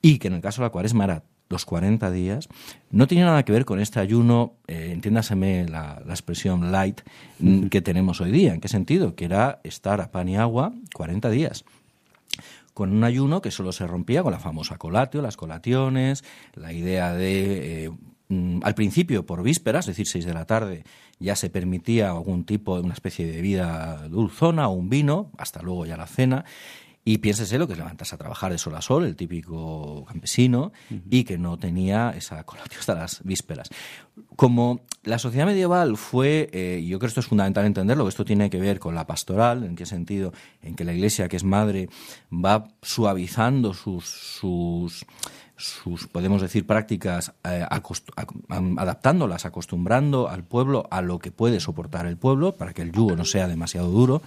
[0.00, 2.48] y que en el caso de la cuaresma era los 40 días,
[2.90, 7.02] no tenía nada que ver con este ayuno, eh, entiéndaseme la, expresión light,
[7.38, 8.54] mm, que tenemos hoy día.
[8.54, 9.14] ¿En qué sentido?
[9.14, 11.64] Que era estar a pan y agua 40 días
[12.74, 17.12] con un ayuno que solo se rompía con la famosa colatio, las colaciones, la idea
[17.12, 17.90] de, eh,
[18.28, 20.84] mm, al principio por vísperas, es decir, 6 de la tarde,
[21.18, 25.62] ya se permitía algún tipo de una especie de bebida dulzona o un vino, hasta
[25.62, 26.44] luego ya la cena,
[27.04, 30.72] y piénsese lo que es levantarse a trabajar de sol a sol, el típico campesino,
[31.10, 33.70] y que no tenía esa colación hasta las vísperas.
[34.36, 38.24] Como la sociedad medieval fue, eh, yo creo que esto es fundamental entenderlo, que esto
[38.24, 41.44] tiene que ver con la pastoral, en qué sentido, en que la iglesia, que es
[41.44, 41.88] madre,
[42.32, 45.04] va suavizando sus, sus
[45.62, 47.64] sus, podemos decir, prácticas, eh,
[48.76, 53.14] adaptándolas, acostumbrando al pueblo a lo que puede soportar el pueblo, para que el yugo
[53.14, 54.22] no sea demasiado duro,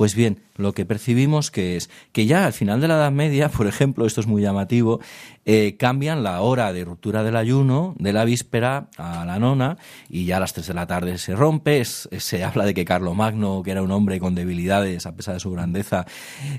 [0.00, 3.50] pues bien, lo que percibimos que es que ya al final de la Edad Media,
[3.50, 4.98] por ejemplo, esto es muy llamativo,
[5.44, 9.76] eh, cambian la hora de ruptura del ayuno de la víspera a la nona
[10.08, 11.84] y ya a las tres de la tarde se rompe.
[11.84, 15.50] se habla de que Magno, que era un hombre con debilidades a pesar de su
[15.50, 16.06] grandeza,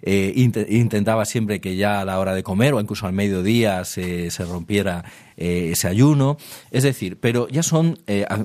[0.03, 4.29] eh, intentaba siempre que ya a la hora de comer o incluso al mediodía se,
[4.29, 5.03] se rompiera
[5.35, 6.37] eh, ese ayuno.
[6.69, 7.97] Es decir, pero ya son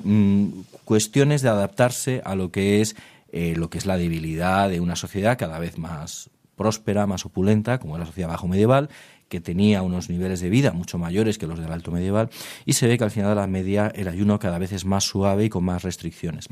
[0.03, 0.47] mm,
[0.85, 2.95] cuestiones de adaptarse a lo que es
[3.39, 7.77] eh, lo que es la debilidad de una sociedad cada vez más próspera, más opulenta,
[7.77, 8.89] como la sociedad bajo medieval,
[9.29, 12.31] que tenía unos niveles de vida mucho mayores que los del alto medieval,
[12.65, 15.03] y se ve que al final de la media el ayuno cada vez es más
[15.03, 16.47] suave y con más restricciones.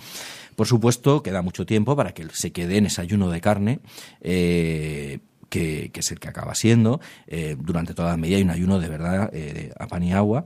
[0.55, 3.79] Por supuesto, queda mucho tiempo para que se quede en ese ayuno de carne.
[4.21, 7.01] Eh, que, es el que acaba siendo.
[7.25, 9.31] Eh, durante toda la media hay un ayuno de verdad
[9.79, 10.45] a pan y agua,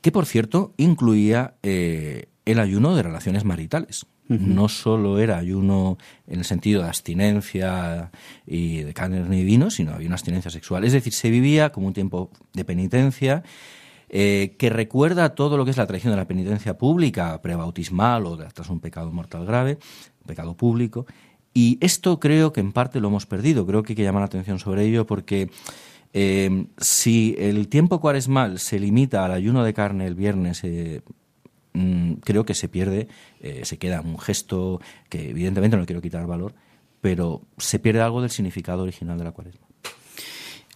[0.00, 4.06] que por cierto incluía el ayuno de relaciones maritales.
[4.26, 8.10] No solo era ayuno en el sentido de abstinencia
[8.46, 10.84] y de carne ni vino, sino había una abstinencia sexual.
[10.84, 13.42] Es decir, se vivía como un tiempo de penitencia
[14.08, 18.36] eh, que recuerda todo lo que es la tradición de la penitencia pública, prebautismal o
[18.36, 19.78] tras un pecado mortal grave,
[20.26, 21.04] pecado público.
[21.52, 23.66] Y esto creo que en parte lo hemos perdido.
[23.66, 25.50] Creo que hay que llamar la atención sobre ello porque
[26.12, 31.02] eh, si el tiempo cuaresmal se limita al ayuno de carne el viernes, eh,
[31.74, 33.08] Mm, creo que se pierde,
[33.40, 36.54] eh, se queda un gesto que evidentemente no quiero quitar valor,
[37.00, 39.66] pero se pierde algo del significado original de la cuaresma.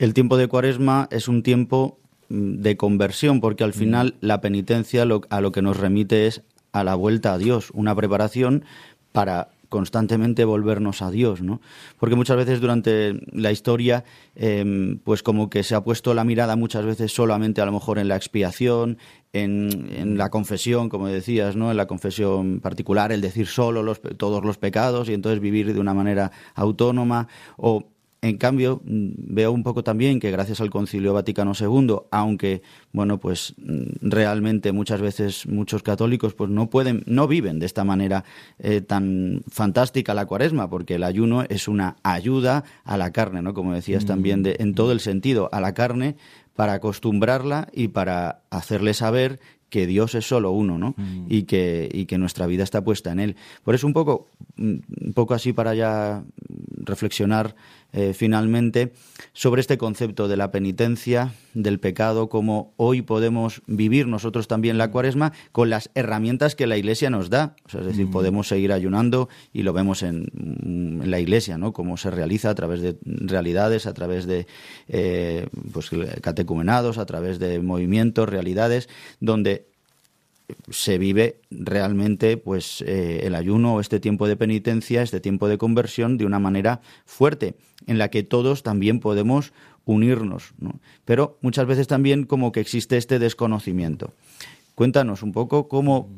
[0.01, 3.75] El tiempo de cuaresma es un tiempo mm, de conversión, porque al mm.
[3.75, 6.43] final la penitencia a lo que nos remite es
[6.73, 8.65] a la vuelta a Dios, una preparación
[9.13, 11.61] para constantemente volvernos a Dios, ¿no?
[11.99, 14.05] Porque muchas veces durante la historia,
[14.35, 17.99] em, pues como que se ha puesto la mirada muchas veces solamente a lo mejor
[17.99, 18.99] en la expiación,
[19.33, 21.71] en, la confesión, como decías, ¿no?
[21.71, 25.95] En la confesión particular, el decir solo todos los pecados y entonces vivir de una
[25.95, 27.89] manera autónoma o
[28.21, 32.63] en cambio, mm, veo un poco también que gracias al Concilio Vaticano II, aunque
[32.93, 37.85] bueno, pues mm, realmente muchas veces muchos católicos pues no pueden, no viven de esta
[37.85, 38.25] manera
[38.59, 43.55] eh, tan fantástica la Cuaresma, porque el ayuno es una ayuda a la carne, ¿no?
[43.55, 44.09] Como decías mm.
[44.09, 46.17] también, de, en todo el sentido, a la carne
[46.55, 49.39] para acostumbrarla y para hacerle saber
[49.71, 50.95] que Dios es solo uno, ¿no?
[51.29, 53.37] Y, que, y que nuestra vida está puesta en Él.
[53.63, 56.25] Por eso un poco, un poco así para ya
[56.89, 57.55] reflexionar
[57.93, 58.93] eh, finalmente
[59.33, 64.91] sobre este concepto de la penitencia, del pecado, como hoy podemos vivir nosotros también la
[64.91, 67.57] cuaresma con las herramientas que la Iglesia nos da.
[67.67, 68.11] es decir, mm.
[68.11, 70.29] podemos seguir ayunando y lo vemos en,
[71.05, 71.73] la Iglesia, ¿no?
[71.73, 74.47] Cómo se realiza a través de realidades, a través de
[74.89, 78.89] eh, pues, catecumenados, a través de movimientos, realidades,
[79.21, 79.69] donde
[80.71, 86.19] se vive realmente pues eh, el ayuno este tiempo de penitencia, este tiempo de conversión
[86.19, 89.53] de una manera fuerte, en la que todos también podemos
[89.85, 90.81] unirnos, ¿no?
[91.05, 94.13] Pero muchas veces también como que existe este desconocimiento.
[94.75, 96.09] Cuéntanos un poco cómo,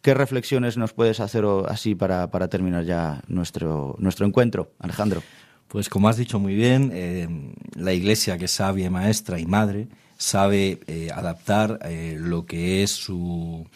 [0.00, 5.22] qué reflexiones nos puedes hacer así para, para terminar ya nuestro, nuestro encuentro, Alejandro.
[5.66, 7.28] Pues como has dicho muy bien, eh,
[7.74, 9.88] la Iglesia que es sabia, maestra y madre,
[10.18, 13.66] sabe eh, adaptar eh, lo que es su,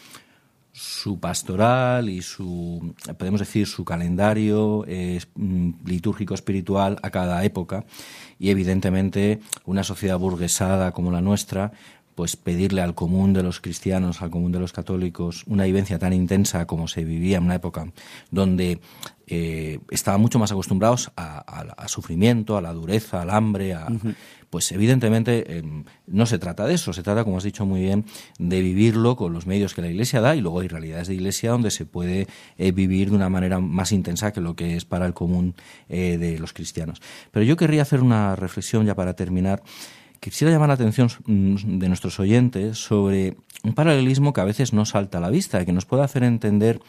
[0.73, 4.85] su pastoral y su, podemos decir, su calendario
[5.35, 7.85] mm, litúrgico espiritual a cada época.
[8.39, 11.73] Y evidentemente una sociedad burguesada como la nuestra,
[12.15, 16.13] pues pedirle al común de los cristianos, al común de los católicos, una vivencia tan
[16.13, 17.93] intensa como se vivía en una época
[18.31, 18.81] donde
[19.27, 23.89] eh, estaban mucho más acostumbrados a, sufrimiento, a la dureza, al hambre, a,
[24.51, 28.05] pues evidentemente em, no se trata de eso, se trata, como has dicho muy bien,
[28.39, 31.53] de vivirlo con los medios que la Iglesia da y luego hay realidades de Iglesia
[31.53, 32.27] donde se puede
[32.59, 35.55] eh, vivir de una manera más intensa que lo que es para el común
[35.89, 37.01] eh, de los cristianos.
[37.31, 39.63] Pero yo querría hacer una reflexión ya para terminar
[40.31, 44.87] quisiera llamar la atención mm, de nuestros oyentes sobre un paralelismo que a veces no
[44.87, 46.81] salta a la vista y que nos puede hacer entender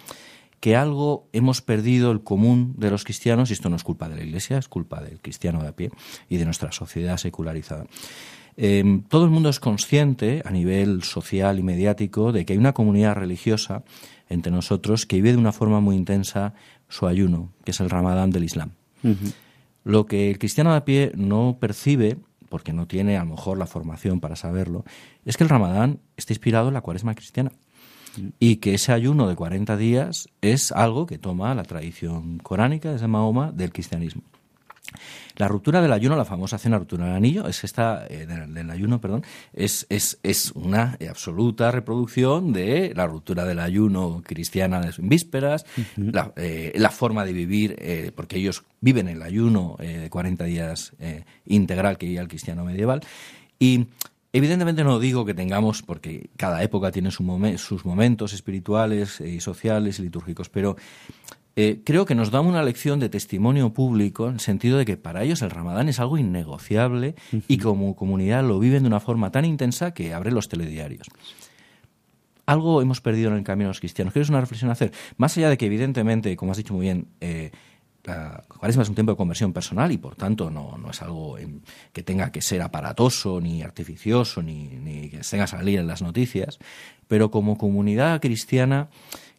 [0.60, 4.16] que algo hemos perdido el común de los cristianos, y esto no es culpa de
[4.16, 5.90] la Iglesia, es culpa del cristiano de a pie
[6.30, 7.86] y de nuestra sociedad secularizada.
[8.56, 12.74] Em, todo el mundo es consciente a nivel social y mediático de que hay una
[12.74, 13.84] comunidad religiosa
[14.30, 16.54] entre nosotros que vive de una forma muy intensa
[16.88, 18.72] su ayuno, que es el ramadán del Islam.
[19.84, 22.18] Lo que el cristiano de a pie no percibe
[22.54, 24.86] porque no tiene a lo mejor la formación para saberlo,
[25.26, 27.52] es que el ramadán está inspirado en la cuaresma cristiana
[28.38, 33.08] y que ese ayuno de 40 días es algo que toma la tradición coránica desde
[33.08, 34.22] Mahoma del cristianismo.
[35.36, 39.02] La ruptura del ayuno, la famosa cena ruptura del anillo, es esta, eh, del, ayuno,
[39.02, 39.24] perdón,
[39.54, 45.66] es, es, es, una absoluta reproducción de la ruptura del ayuno cristiana de vísperas,
[46.36, 50.94] eh, la, forma de vivir, eh, porque ellos viven el ayuno de 40 días
[51.46, 53.02] integral que vivía el cristiano medieval.
[53.60, 53.88] Y
[54.36, 60.02] Evidentemente no digo que tengamos, porque cada época tiene sus momentos espirituales y sociales y
[60.02, 60.76] litúrgicos, pero
[61.56, 64.98] eh, creo que nos da una lección de testimonio público en el sentido de que
[64.98, 67.16] para ellos el ramadán es algo innegociable
[67.48, 71.08] y como comunidad lo viven de una forma tan intensa que abre los telediarios.
[72.46, 74.14] Algo hemos perdido en el camino de los cristianos.
[74.14, 74.92] ¿Quieres una reflexión a hacer?
[75.18, 77.52] Más allá de que, evidentemente, como has dicho muy bien, eh,
[78.04, 81.38] la cuaresma es un tiempo de conversión personal y por tanto no, no es algo
[81.94, 86.02] que tenga que ser aparatoso ni artificioso ni, ni que tenga que salir en las
[86.02, 86.60] noticias,
[87.08, 88.90] pero como comunidad cristiana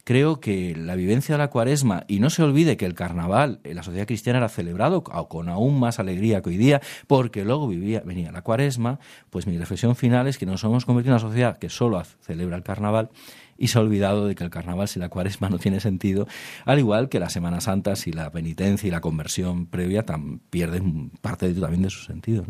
[0.05, 3.75] creo que la vivencia de la cuaresma, y no se olvide que el carnaval en
[3.75, 8.01] la sociedad cristiana era celebrado con aún más alegría que hoy día, porque luego vivía,
[8.05, 8.99] venía la cuaresma,
[9.31, 12.55] pues mi reflexión final es que nos hemos convertido en una sociedad que solo celebra
[12.55, 13.09] el carnaval
[13.57, 16.27] y se ha olvidado de que el carnaval sin la cuaresma no tiene sentido,
[16.65, 21.09] al igual que la Semana Santa si la penitencia y la conversión previa tan, pierden
[21.21, 22.45] parte de, también de su sentido.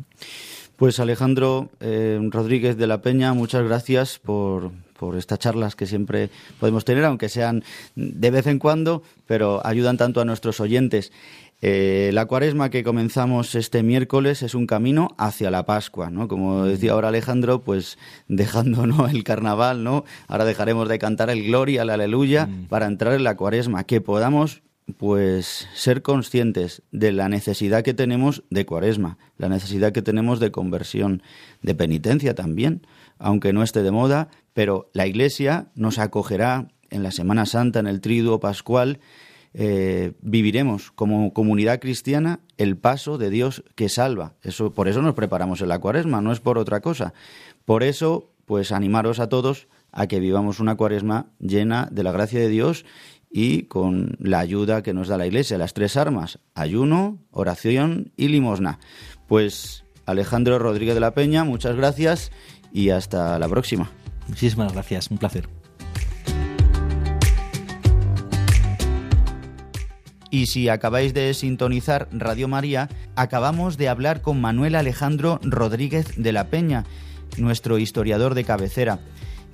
[0.75, 6.29] Pues Alejandro eh, Rodríguez de la Peña, muchas gracias por, por estas charlas que siempre
[6.59, 7.63] podemos tener, aunque sean
[7.95, 11.11] de vez en cuando, pero ayudan tanto a nuestros oyentes.
[11.61, 16.27] Eh, la cuaresma que comenzamos este miércoles es un camino hacia la Pascua, ¿no?
[16.27, 19.07] Como decía ahora Alejandro, pues dejando ¿no?
[19.07, 20.03] el carnaval, ¿no?
[20.27, 22.65] Ahora dejaremos de cantar el gloria, el aleluya, mm.
[22.65, 24.63] para entrar en la cuaresma, que podamos
[24.97, 30.51] pues ser conscientes de la necesidad que tenemos de cuaresma, la necesidad que tenemos de
[30.51, 31.23] conversión,
[31.63, 32.85] de penitencia también,
[33.19, 37.87] aunque no esté de moda, pero la Iglesia nos acogerá en la Semana Santa, en
[37.87, 38.99] el Triduo Pascual,
[39.53, 44.33] eh, viviremos como comunidad cristiana el paso de Dios que salva.
[44.43, 47.13] Eso, por eso nos preparamos en la cuaresma, no es por otra cosa.
[47.63, 52.39] Por eso, pues animaros a todos a que vivamos una cuaresma llena de la gracia
[52.39, 52.85] de Dios
[53.31, 58.27] y con la ayuda que nos da la Iglesia, las tres armas, ayuno, oración y
[58.27, 58.79] limosna.
[59.27, 62.31] Pues Alejandro Rodríguez de la Peña, muchas gracias
[62.75, 63.89] y hasta la próxima.
[64.27, 65.47] Muchísimas gracias, un placer.
[70.29, 76.33] Y si acabáis de sintonizar Radio María, acabamos de hablar con Manuel Alejandro Rodríguez de
[76.33, 76.83] la Peña,
[77.37, 78.99] nuestro historiador de cabecera.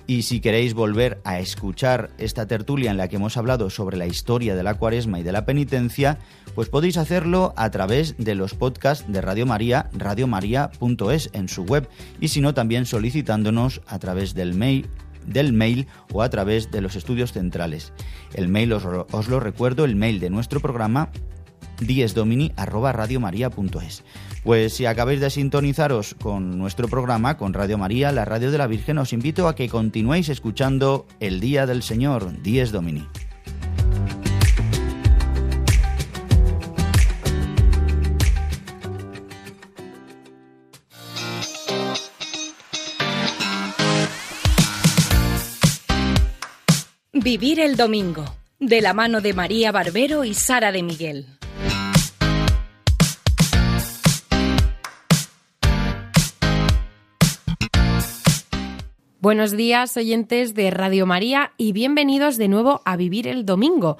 [0.07, 4.07] Y si queréis volver a escuchar esta tertulia en la que hemos hablado sobre la
[4.07, 6.17] historia de la cuaresma y de la penitencia,
[6.55, 11.87] pues podéis hacerlo a través de los podcasts de Radio María, radiomaria.es en su web,
[12.19, 14.89] y si no también solicitándonos a través del mail
[15.25, 17.93] del mail o a través de los estudios centrales.
[18.33, 21.09] El mail os, os lo recuerdo, el mail de nuestro programa
[21.79, 24.03] diesdomini@radiomaria.es.
[24.43, 28.67] Pues si acabáis de sintonizaros con nuestro programa, con Radio María, la radio de la
[28.67, 33.07] Virgen, os invito a que continuéis escuchando El Día del Señor, Dies Domini.
[47.31, 48.25] Vivir el Domingo,
[48.59, 51.27] de la mano de María Barbero y Sara de Miguel.
[59.21, 63.97] Buenos días, oyentes de Radio María, y bienvenidos de nuevo a Vivir el Domingo.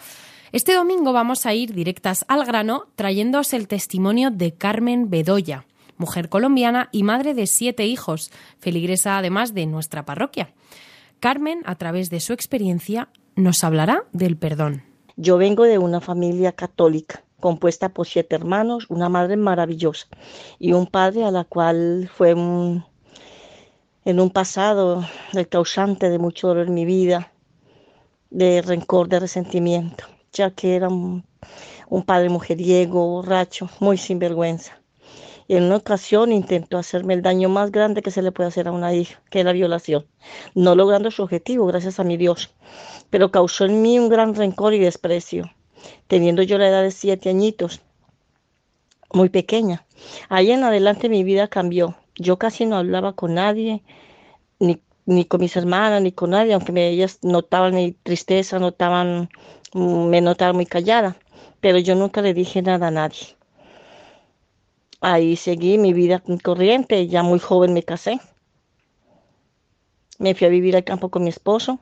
[0.51, 5.65] Este domingo vamos a ir directas al grano trayéndoos el testimonio de Carmen Bedoya,
[5.95, 8.29] mujer colombiana y madre de siete hijos,
[8.59, 10.53] feligresa además de nuestra parroquia.
[11.21, 14.83] Carmen, a través de su experiencia, nos hablará del perdón.
[15.17, 20.07] Yo vengo de una familia católica compuesta por siete hermanos, una madre maravillosa
[20.59, 22.85] y un padre a la cual fue un,
[24.05, 25.03] en un pasado
[25.33, 27.33] el causante de mucho dolor en mi vida,
[28.29, 31.25] de rencor, de resentimiento, ya que era un,
[32.05, 34.79] padre mujeriego, borracho, muy sinvergüenza.
[35.47, 38.69] Y en una ocasión intentó hacerme el daño más grande que se le puede hacer
[38.69, 40.07] a una hija, que es la violación,
[40.55, 42.53] no logrando su objetivo, gracias a mi Dios,
[43.11, 45.51] pero causó en mí un gran rencor y desprecio,
[46.07, 47.81] teniendo yo la edad de siete añitos,
[49.13, 49.85] muy pequeña.
[50.29, 51.97] Ahí en adelante mi vida cambió.
[52.15, 53.83] Yo casi no hablaba con nadie,
[54.59, 59.29] ni, ni con mis hermanas, ni con nadie, aunque me, ellas notaban mi tristeza, notaban,
[59.73, 61.17] mm, me notaban muy callada,
[61.59, 63.35] pero yo nunca le dije nada a nadie.
[65.01, 68.21] Ahí seguí mi vida corriente, ya muy joven me casé.
[70.17, 71.79] Me fui a vivir al campo con mi esposo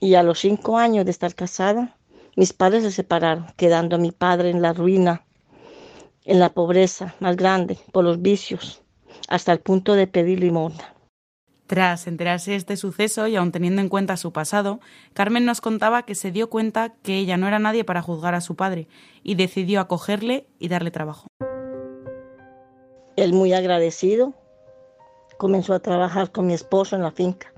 [0.00, 1.96] y a los cinco años de estar casada,
[2.36, 5.26] mis padres se separaron, quedando a mi padre en la ruina,
[6.24, 8.82] en la pobreza más grande, por los vicios,
[9.28, 10.94] hasta el punto de pedir limosna.
[11.66, 14.80] Tras enterarse de este suceso y aun teniendo en cuenta su pasado,
[15.12, 18.40] Carmen nos contaba que se dio cuenta que ella no era nadie para juzgar a
[18.40, 18.88] su padre
[19.22, 21.28] y decidió acogerle y darle trabajo.
[23.16, 24.34] Él muy agradecido
[25.36, 27.52] comenzó a trabajar con mi esposo en la finca.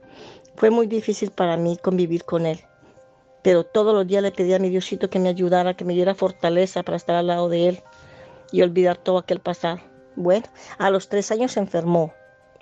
[0.56, 2.60] Fue muy difícil para mí convivir con él,
[3.42, 6.14] pero todos los días le pedía a mi Diosito que me ayudara, que me diera
[6.14, 7.82] fortaleza para estar al lado de él
[8.52, 9.80] y olvidar todo aquel pasado.
[10.14, 10.46] Bueno,
[10.78, 12.12] a los tres años se enfermó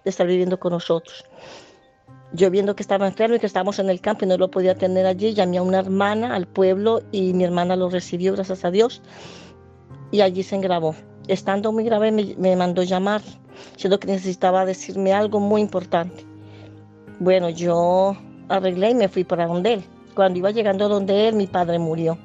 [0.04, 1.24] de estar viviendo con nosotros.
[2.32, 4.76] Yo viendo que estaba enfermo y que estábamos en el campo y no lo podía
[4.76, 8.70] tener allí, llamé a una hermana al pueblo y mi hermana lo recibió, gracias a
[8.70, 9.02] Dios,
[10.12, 10.94] y allí se engravó.
[11.26, 13.20] Estando muy grave me, me mandó llamar,
[13.76, 16.29] siendo que necesitaba decirme algo muy importante.
[17.20, 18.16] Bueno, yo
[18.48, 19.84] arreglé y me fui para donde él.
[20.14, 22.16] Cuando iba llegando donde él, mi padre murió.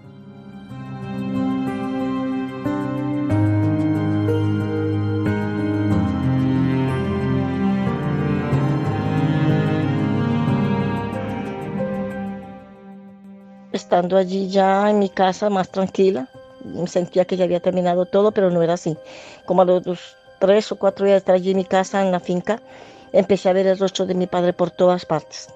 [13.74, 16.30] Estando allí ya en mi casa más tranquila,
[16.88, 18.96] sentía que ya había terminado todo, pero no era así.
[19.46, 22.22] Como a los, tres o cuatro días de estar allí en mi casa, en la
[22.22, 22.62] finca,
[23.16, 25.50] empecé a ver el rostro de mi padre por todas partes.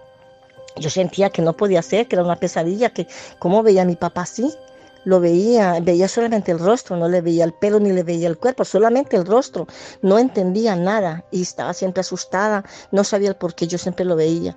[0.77, 3.07] Yo sentía que no podía ser, que era una pesadilla, que
[3.39, 4.53] cómo veía a mi papá así,
[5.05, 8.37] lo veía, veía solamente el rostro, no le veía el pelo ni le veía el
[8.37, 9.67] cuerpo, solamente el rostro,
[10.01, 14.15] no entendía nada y estaba siempre asustada, no sabía el por qué, yo siempre lo
[14.15, 14.55] veía.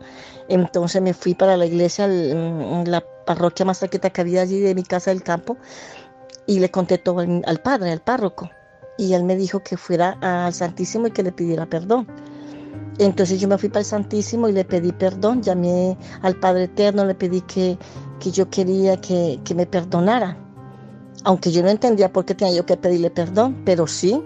[0.49, 4.75] Entonces me fui para la iglesia, el- la parroquia más cerquita que había allí de
[4.75, 5.57] mi casa del campo
[6.47, 8.51] y le conté todo al, al padre, al párroco.
[8.99, 12.07] Y él me dijo que fuera al Santísimo y que le pidiera perdón.
[12.99, 17.05] Entonces yo me fui para el Santísimo y le pedí perdón, llamé al Padre Eterno,
[17.05, 17.79] le pedí que,
[18.21, 20.37] que yo quería que, que me perdonara.
[21.25, 24.23] Aunque yo no entendía por qué tenía yo que pedirle perdón, pero sí,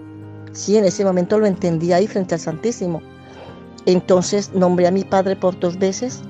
[0.51, 3.01] sí, en ese momento lo entendí ahí frente al Santísimo.
[3.85, 6.21] Entonces nombré a mi Padre por dos veces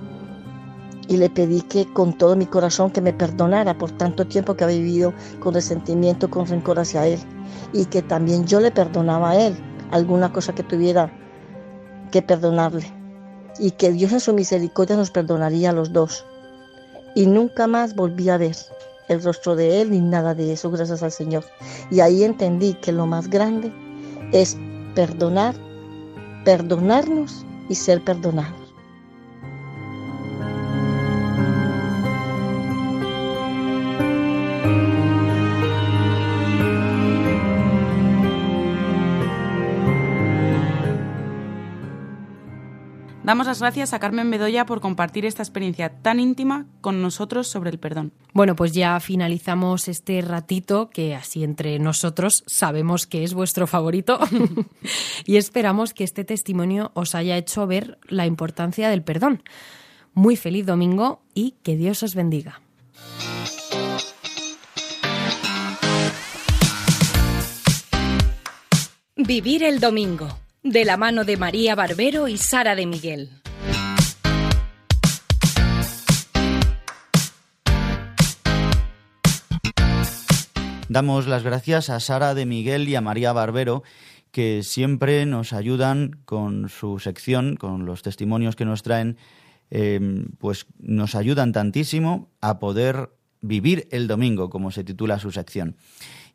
[1.07, 4.63] y le pedí que con todo mi corazón que me perdonara por tanto tiempo que
[4.63, 7.20] había vivido con resentimiento, con rencor hacia Él.
[7.74, 9.57] Y que también yo le perdonaba a Él
[9.91, 11.11] alguna cosa que tuviera
[12.08, 12.91] que perdonarle
[13.60, 16.26] y que Dios en su misericordia nos perdonaría a los dos.
[17.16, 18.55] Y nunca más volví a ver
[19.08, 21.45] el rostro de Él ni nada de eso, gracias al Señor.
[21.89, 23.72] Y ahí entendí que lo más grande
[24.32, 24.58] es
[24.95, 25.55] perdonar,
[26.43, 28.66] perdonarnos y ser perdonados.
[43.28, 47.69] Damos las gracias a Carmen Bedoya por compartir esta experiencia tan íntima con nosotros sobre
[47.69, 48.13] el perdón.
[48.32, 54.17] Bueno, pues ya finalizamos este ratito que así entre nosotros sabemos que es vuestro favorito
[55.25, 59.43] y esperamos que este testimonio os haya hecho ver la importancia del perdón.
[60.13, 62.61] Muy feliz domingo y que Dios os bendiga.
[69.17, 70.30] Vivir el domingo,
[70.70, 73.30] de la mano de María Barbero y Sara de Miguel.
[80.89, 83.84] Damos las gracias a Sara de Miguel y a María Barbero,
[84.32, 89.18] que siempre nos ayudan con su sección, con los testimonios que nos traen,
[89.70, 89.99] eh,
[90.38, 93.09] pues nos ayudan tantísimo a poder
[93.41, 95.78] vivir el domingo, como se titula su sección.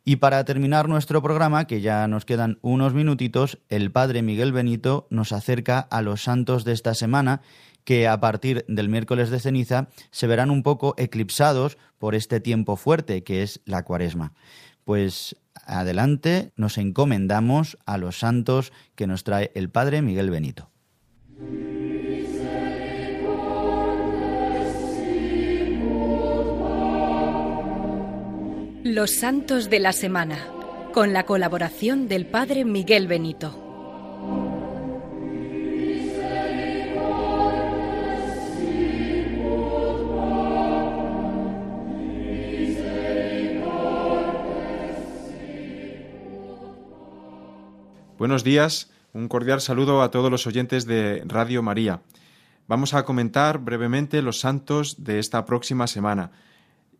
[0.05, 5.07] Y para terminar nuestro programa, que ya nos quedan unos minutitos, el Padre Miguel Benito
[5.09, 7.41] nos acerca a los santos de esta semana
[7.85, 12.75] que a partir del miércoles de ceniza se verán un poco eclipsados por este tiempo
[12.75, 14.33] fuerte que es la cuaresma.
[14.83, 20.69] Pues adelante nos encomendamos a los santos que nos trae el Padre Miguel Benito.
[28.83, 30.45] Los Santos de la Semana,
[30.93, 33.57] con la colaboración del Padre Miguel Benito.
[48.17, 52.01] Buenos días, un cordial saludo a todos los oyentes de Radio María.
[52.67, 56.31] Vamos a comentar brevemente los santos de esta próxima semana,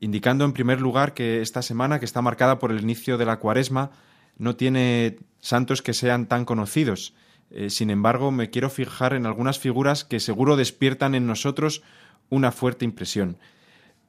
[0.03, 3.39] indicando en primer lugar que esta semana, que está marcada por el inicio de la
[3.39, 3.91] cuaresma,
[4.37, 7.13] no tiene santos que sean tan conocidos.
[7.51, 11.83] Eh, sin embargo, me quiero fijar en algunas figuras que seguro despiertan en nosotros
[12.29, 13.37] una fuerte impresión.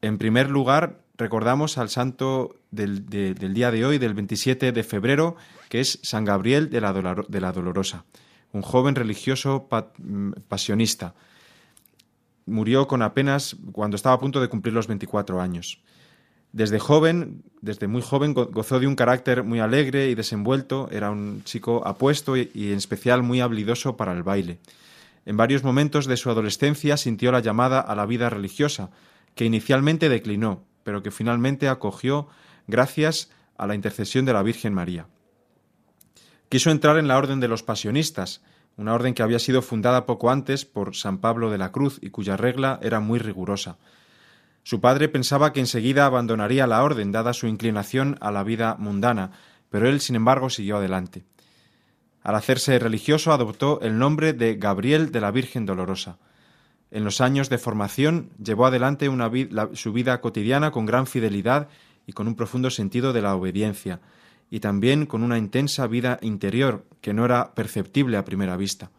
[0.03, 5.37] En primer lugar, recordamos al santo del, día de hoy, del 27 de febrero,
[5.69, 8.05] que es San Gabriel de la, de la Dolorosa,
[8.51, 9.69] un joven religioso
[9.99, 11.15] mm, pasionista.
[12.47, 15.81] Murió con apenas cuando estaba a punto de cumplir los 24 años.
[16.55, 21.43] Desde joven, desde muy joven, gozó de un carácter muy alegre y desenvuelto, era un
[21.43, 24.61] chico apuesto y, en especial muy habilidoso para el baile.
[25.27, 28.91] En varios momentos de su adolescencia sintió la llamada a la vida religiosa,
[29.35, 32.29] que inicialmente declinó, pero que finalmente acogió
[32.69, 35.09] gracias a la intercesión de la Virgen María.
[36.49, 38.43] Quiso entrar en la Orden de los Pasionistas,
[38.77, 42.11] una orden que había sido fundada poco antes por San Pablo de la Cruz y
[42.11, 43.79] cuya regla era muy rigurosa.
[44.63, 49.33] Su padre pensaba que enseguida abandonaría la orden, dada su inclinación a la vida mundana,
[49.71, 51.25] pero él, sin embargo, siguió adelante.
[52.23, 56.17] Al hacerse religioso, adoptó el nombre de Gabriel de la Virgen Dolorosa.
[56.91, 59.11] En los años de formación llevó adelante
[59.75, 61.69] su vida cotidiana con gran fidelidad
[62.07, 64.01] y con un profundo sentido de la obediencia,
[64.51, 68.91] y también con una intensa vida interior que no era perceptible a primera vista.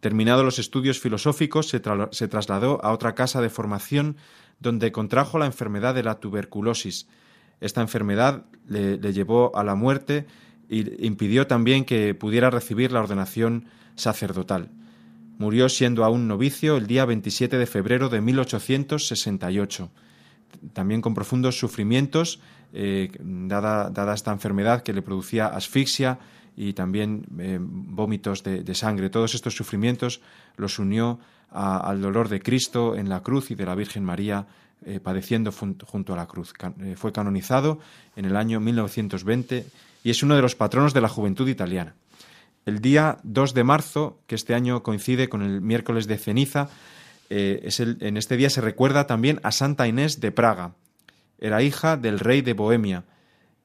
[0.00, 1.80] Terminados los estudios filosóficos, se,
[2.28, 4.16] trasladó a otra casa de formación
[4.60, 7.08] donde contrajo la enfermedad de la tuberculosis.
[7.60, 10.26] Esta enfermedad le, le llevó a la muerte
[10.68, 14.70] e impidió también que pudiera recibir la ordenación sacerdotal.
[15.38, 19.90] Murió siendo aún novicio el día 27 de febrero de 1868,
[20.72, 22.40] también con profundos sufrimientos,
[22.72, 26.18] eh, dada, dada, esta enfermedad que le producía asfixia
[26.56, 29.10] y también eh, vómitos de, sangre.
[29.10, 30.20] Todos estos sufrimientos
[30.56, 31.18] los unió
[31.50, 34.46] al dolor de Cristo en la cruz y de la Virgen María
[34.84, 36.52] eh, padeciendo junto a la cruz.
[36.96, 37.78] fue canonizado
[38.16, 39.64] en el año 1920
[40.02, 41.94] y es uno de los patronos de la juventud italiana.
[42.66, 46.70] El día 2 de marzo, que este año coincide con el miércoles de ceniza,
[47.30, 47.68] eh,
[48.00, 50.74] en este día se recuerda también a Santa Inés de Praga.
[51.38, 53.04] Era hija del rey de Bohemia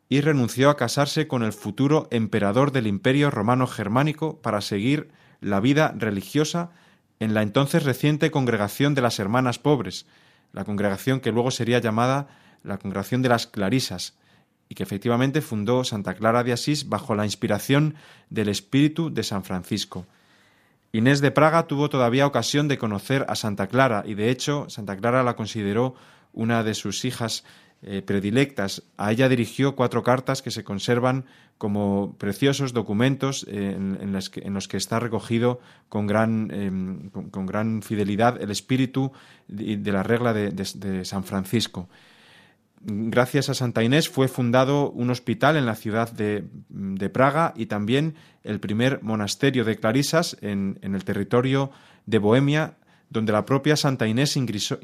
[0.09, 5.59] y renunció a casarse con el futuro emperador del Imperio Romano Germánico para seguir la
[5.59, 6.71] vida religiosa
[7.19, 10.07] en la entonces reciente congregación de las Hermanas Pobres,
[10.51, 12.27] la congregación que luego sería llamada
[12.63, 14.17] la Congregación de las Clarisas,
[14.67, 17.95] y que efectivamente fundó Santa Clara de Asís bajo la inspiración
[18.29, 20.05] del espíritu de San Francisco.
[20.91, 24.97] Inés de Praga tuvo todavía ocasión de conocer a Santa Clara y de hecho Santa
[24.97, 25.95] Clara la consideró
[26.33, 27.43] una de sus hijas
[27.81, 28.83] eh, predilectas.
[28.97, 31.25] A ella dirigió cuatro cartas que se conservan
[31.57, 34.13] como preciosos documentos eh, en,
[34.53, 35.59] los que, está recogido
[35.89, 39.11] con gran, em, con, gran fidelidad el espíritu
[39.47, 41.87] de, la regla de San Francisco
[42.81, 46.47] gracias a Santa Inés fue fundado un hospital en la ciudad de,
[47.09, 51.71] Praga y también el primer monasterio de Clarisas en, el territorio
[52.05, 52.75] de Bohemia,
[53.09, 54.79] donde la propia Santa Inés ingresó,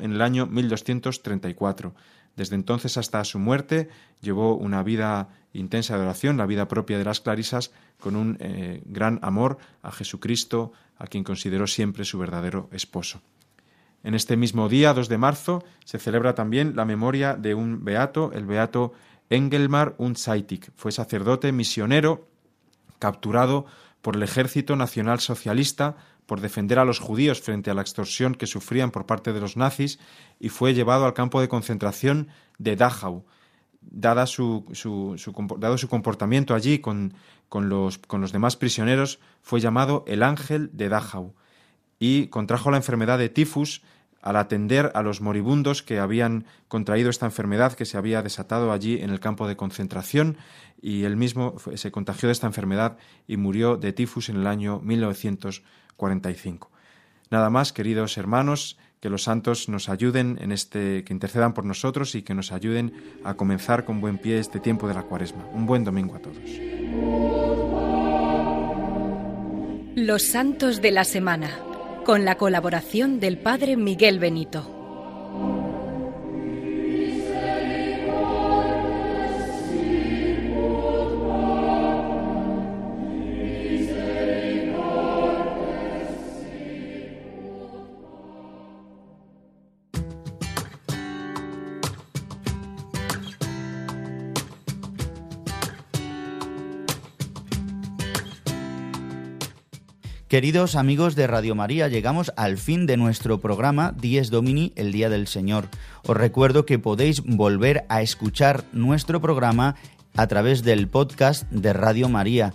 [0.00, 1.94] en el año 1234.
[2.36, 3.88] Desde entonces hasta su muerte
[4.20, 8.82] llevó una vida intensa de oración, la vida propia de las Clarisas, con un eh,
[8.86, 13.20] gran amor a Jesucristo, a quien consideró siempre su verdadero esposo.
[14.04, 18.30] En este mismo día, 2 de marzo, se celebra también la memoria de un beato,
[18.32, 18.92] el beato
[19.28, 20.70] Engelmar Unzeitig.
[20.76, 22.28] Fue sacerdote misionero
[22.98, 23.66] capturado
[24.00, 25.96] por el Ejército Nacional Socialista
[26.26, 29.56] por defender a los judíos frente a la extorsión que sufrían por parte de los
[29.56, 29.98] nazis
[30.38, 32.28] y fue llevado al campo de concentración
[32.58, 33.24] de Dachau.
[33.80, 37.14] Dado su comportamiento allí con
[37.68, 41.34] los demás prisioneros, fue llamado el Ángel de Dachau
[41.98, 43.82] y contrajo la enfermedad de tifus
[44.20, 49.00] al atender a los moribundos que habían contraído esta enfermedad que se había desatado allí
[49.00, 50.36] en el campo de concentración
[50.80, 54.80] y él mismo se contagió de esta enfermedad y murió de tifus en el año
[54.80, 56.70] 1945.
[57.30, 62.14] Nada más, queridos hermanos, que los santos nos ayuden en este, que intercedan por nosotros
[62.14, 65.44] y que nos ayuden a comenzar con buen pie este tiempo de la cuaresma.
[65.52, 66.38] Un buen domingo a todos.
[69.94, 71.50] Los santos de la semana,
[72.08, 74.77] con la colaboración del Padre Miguel Benito.
[100.28, 105.08] Queridos amigos de Radio María, llegamos al fin de nuestro programa Dies Domini, el Día
[105.08, 105.68] del Señor.
[106.06, 109.76] Os recuerdo que podéis volver a escuchar nuestro programa
[110.16, 112.52] a través del podcast de Radio María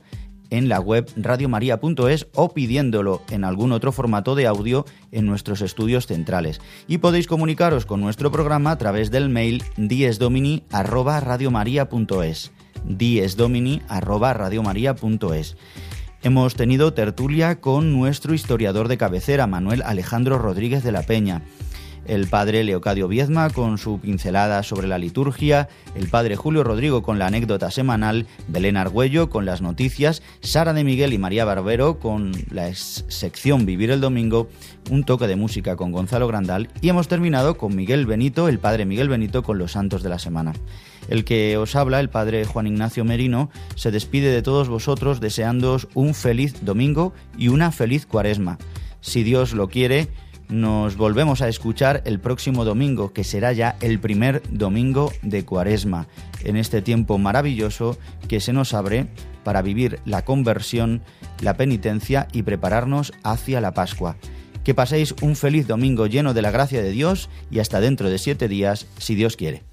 [0.51, 6.05] en la web radiomaria.es o pidiéndolo en algún otro formato de audio en nuestros estudios
[6.05, 6.61] centrales.
[6.87, 12.51] Y podéis comunicaros con nuestro programa a través del mail diesdomini@radiomaria.es.
[12.85, 15.57] diesdomini@radiomaria.es.
[16.25, 21.41] Hemos tenido tertulia con nuestro historiador de cabecera, Manuel Alejandro Rodríguez de la Peña,
[22.07, 27.19] el padre Leocadio Viezma con su pincelada sobre la liturgia, el padre Julio Rodrigo con
[27.19, 32.31] la anécdota semanal, Belén Argüello con las noticias, Sara de Miguel y María Barbero con
[32.49, 34.49] la sección Vivir el Domingo,
[34.89, 36.69] un toque de música con Gonzalo Grandal.
[36.81, 40.19] Y hemos terminado con Miguel Benito, el padre Miguel Benito con los santos de la
[40.19, 40.53] semana.
[41.09, 45.87] El que os habla, el padre Juan Ignacio Merino, se despide de todos vosotros deseándoos
[45.93, 48.57] un feliz domingo y una feliz cuaresma.
[49.01, 50.07] Si Dios lo quiere,
[50.53, 56.07] nos volvemos a escuchar el próximo domingo, que será ya el primer domingo de cuaresma,
[56.43, 57.97] en este tiempo maravilloso
[58.27, 59.07] que se nos abre
[59.43, 61.01] para vivir la conversión,
[61.41, 64.15] la penitencia y prepararnos hacia la Pascua.
[64.63, 68.19] Que paséis un feliz domingo lleno de la gracia de Dios y hasta dentro de
[68.19, 69.72] siete días, si Dios quiere.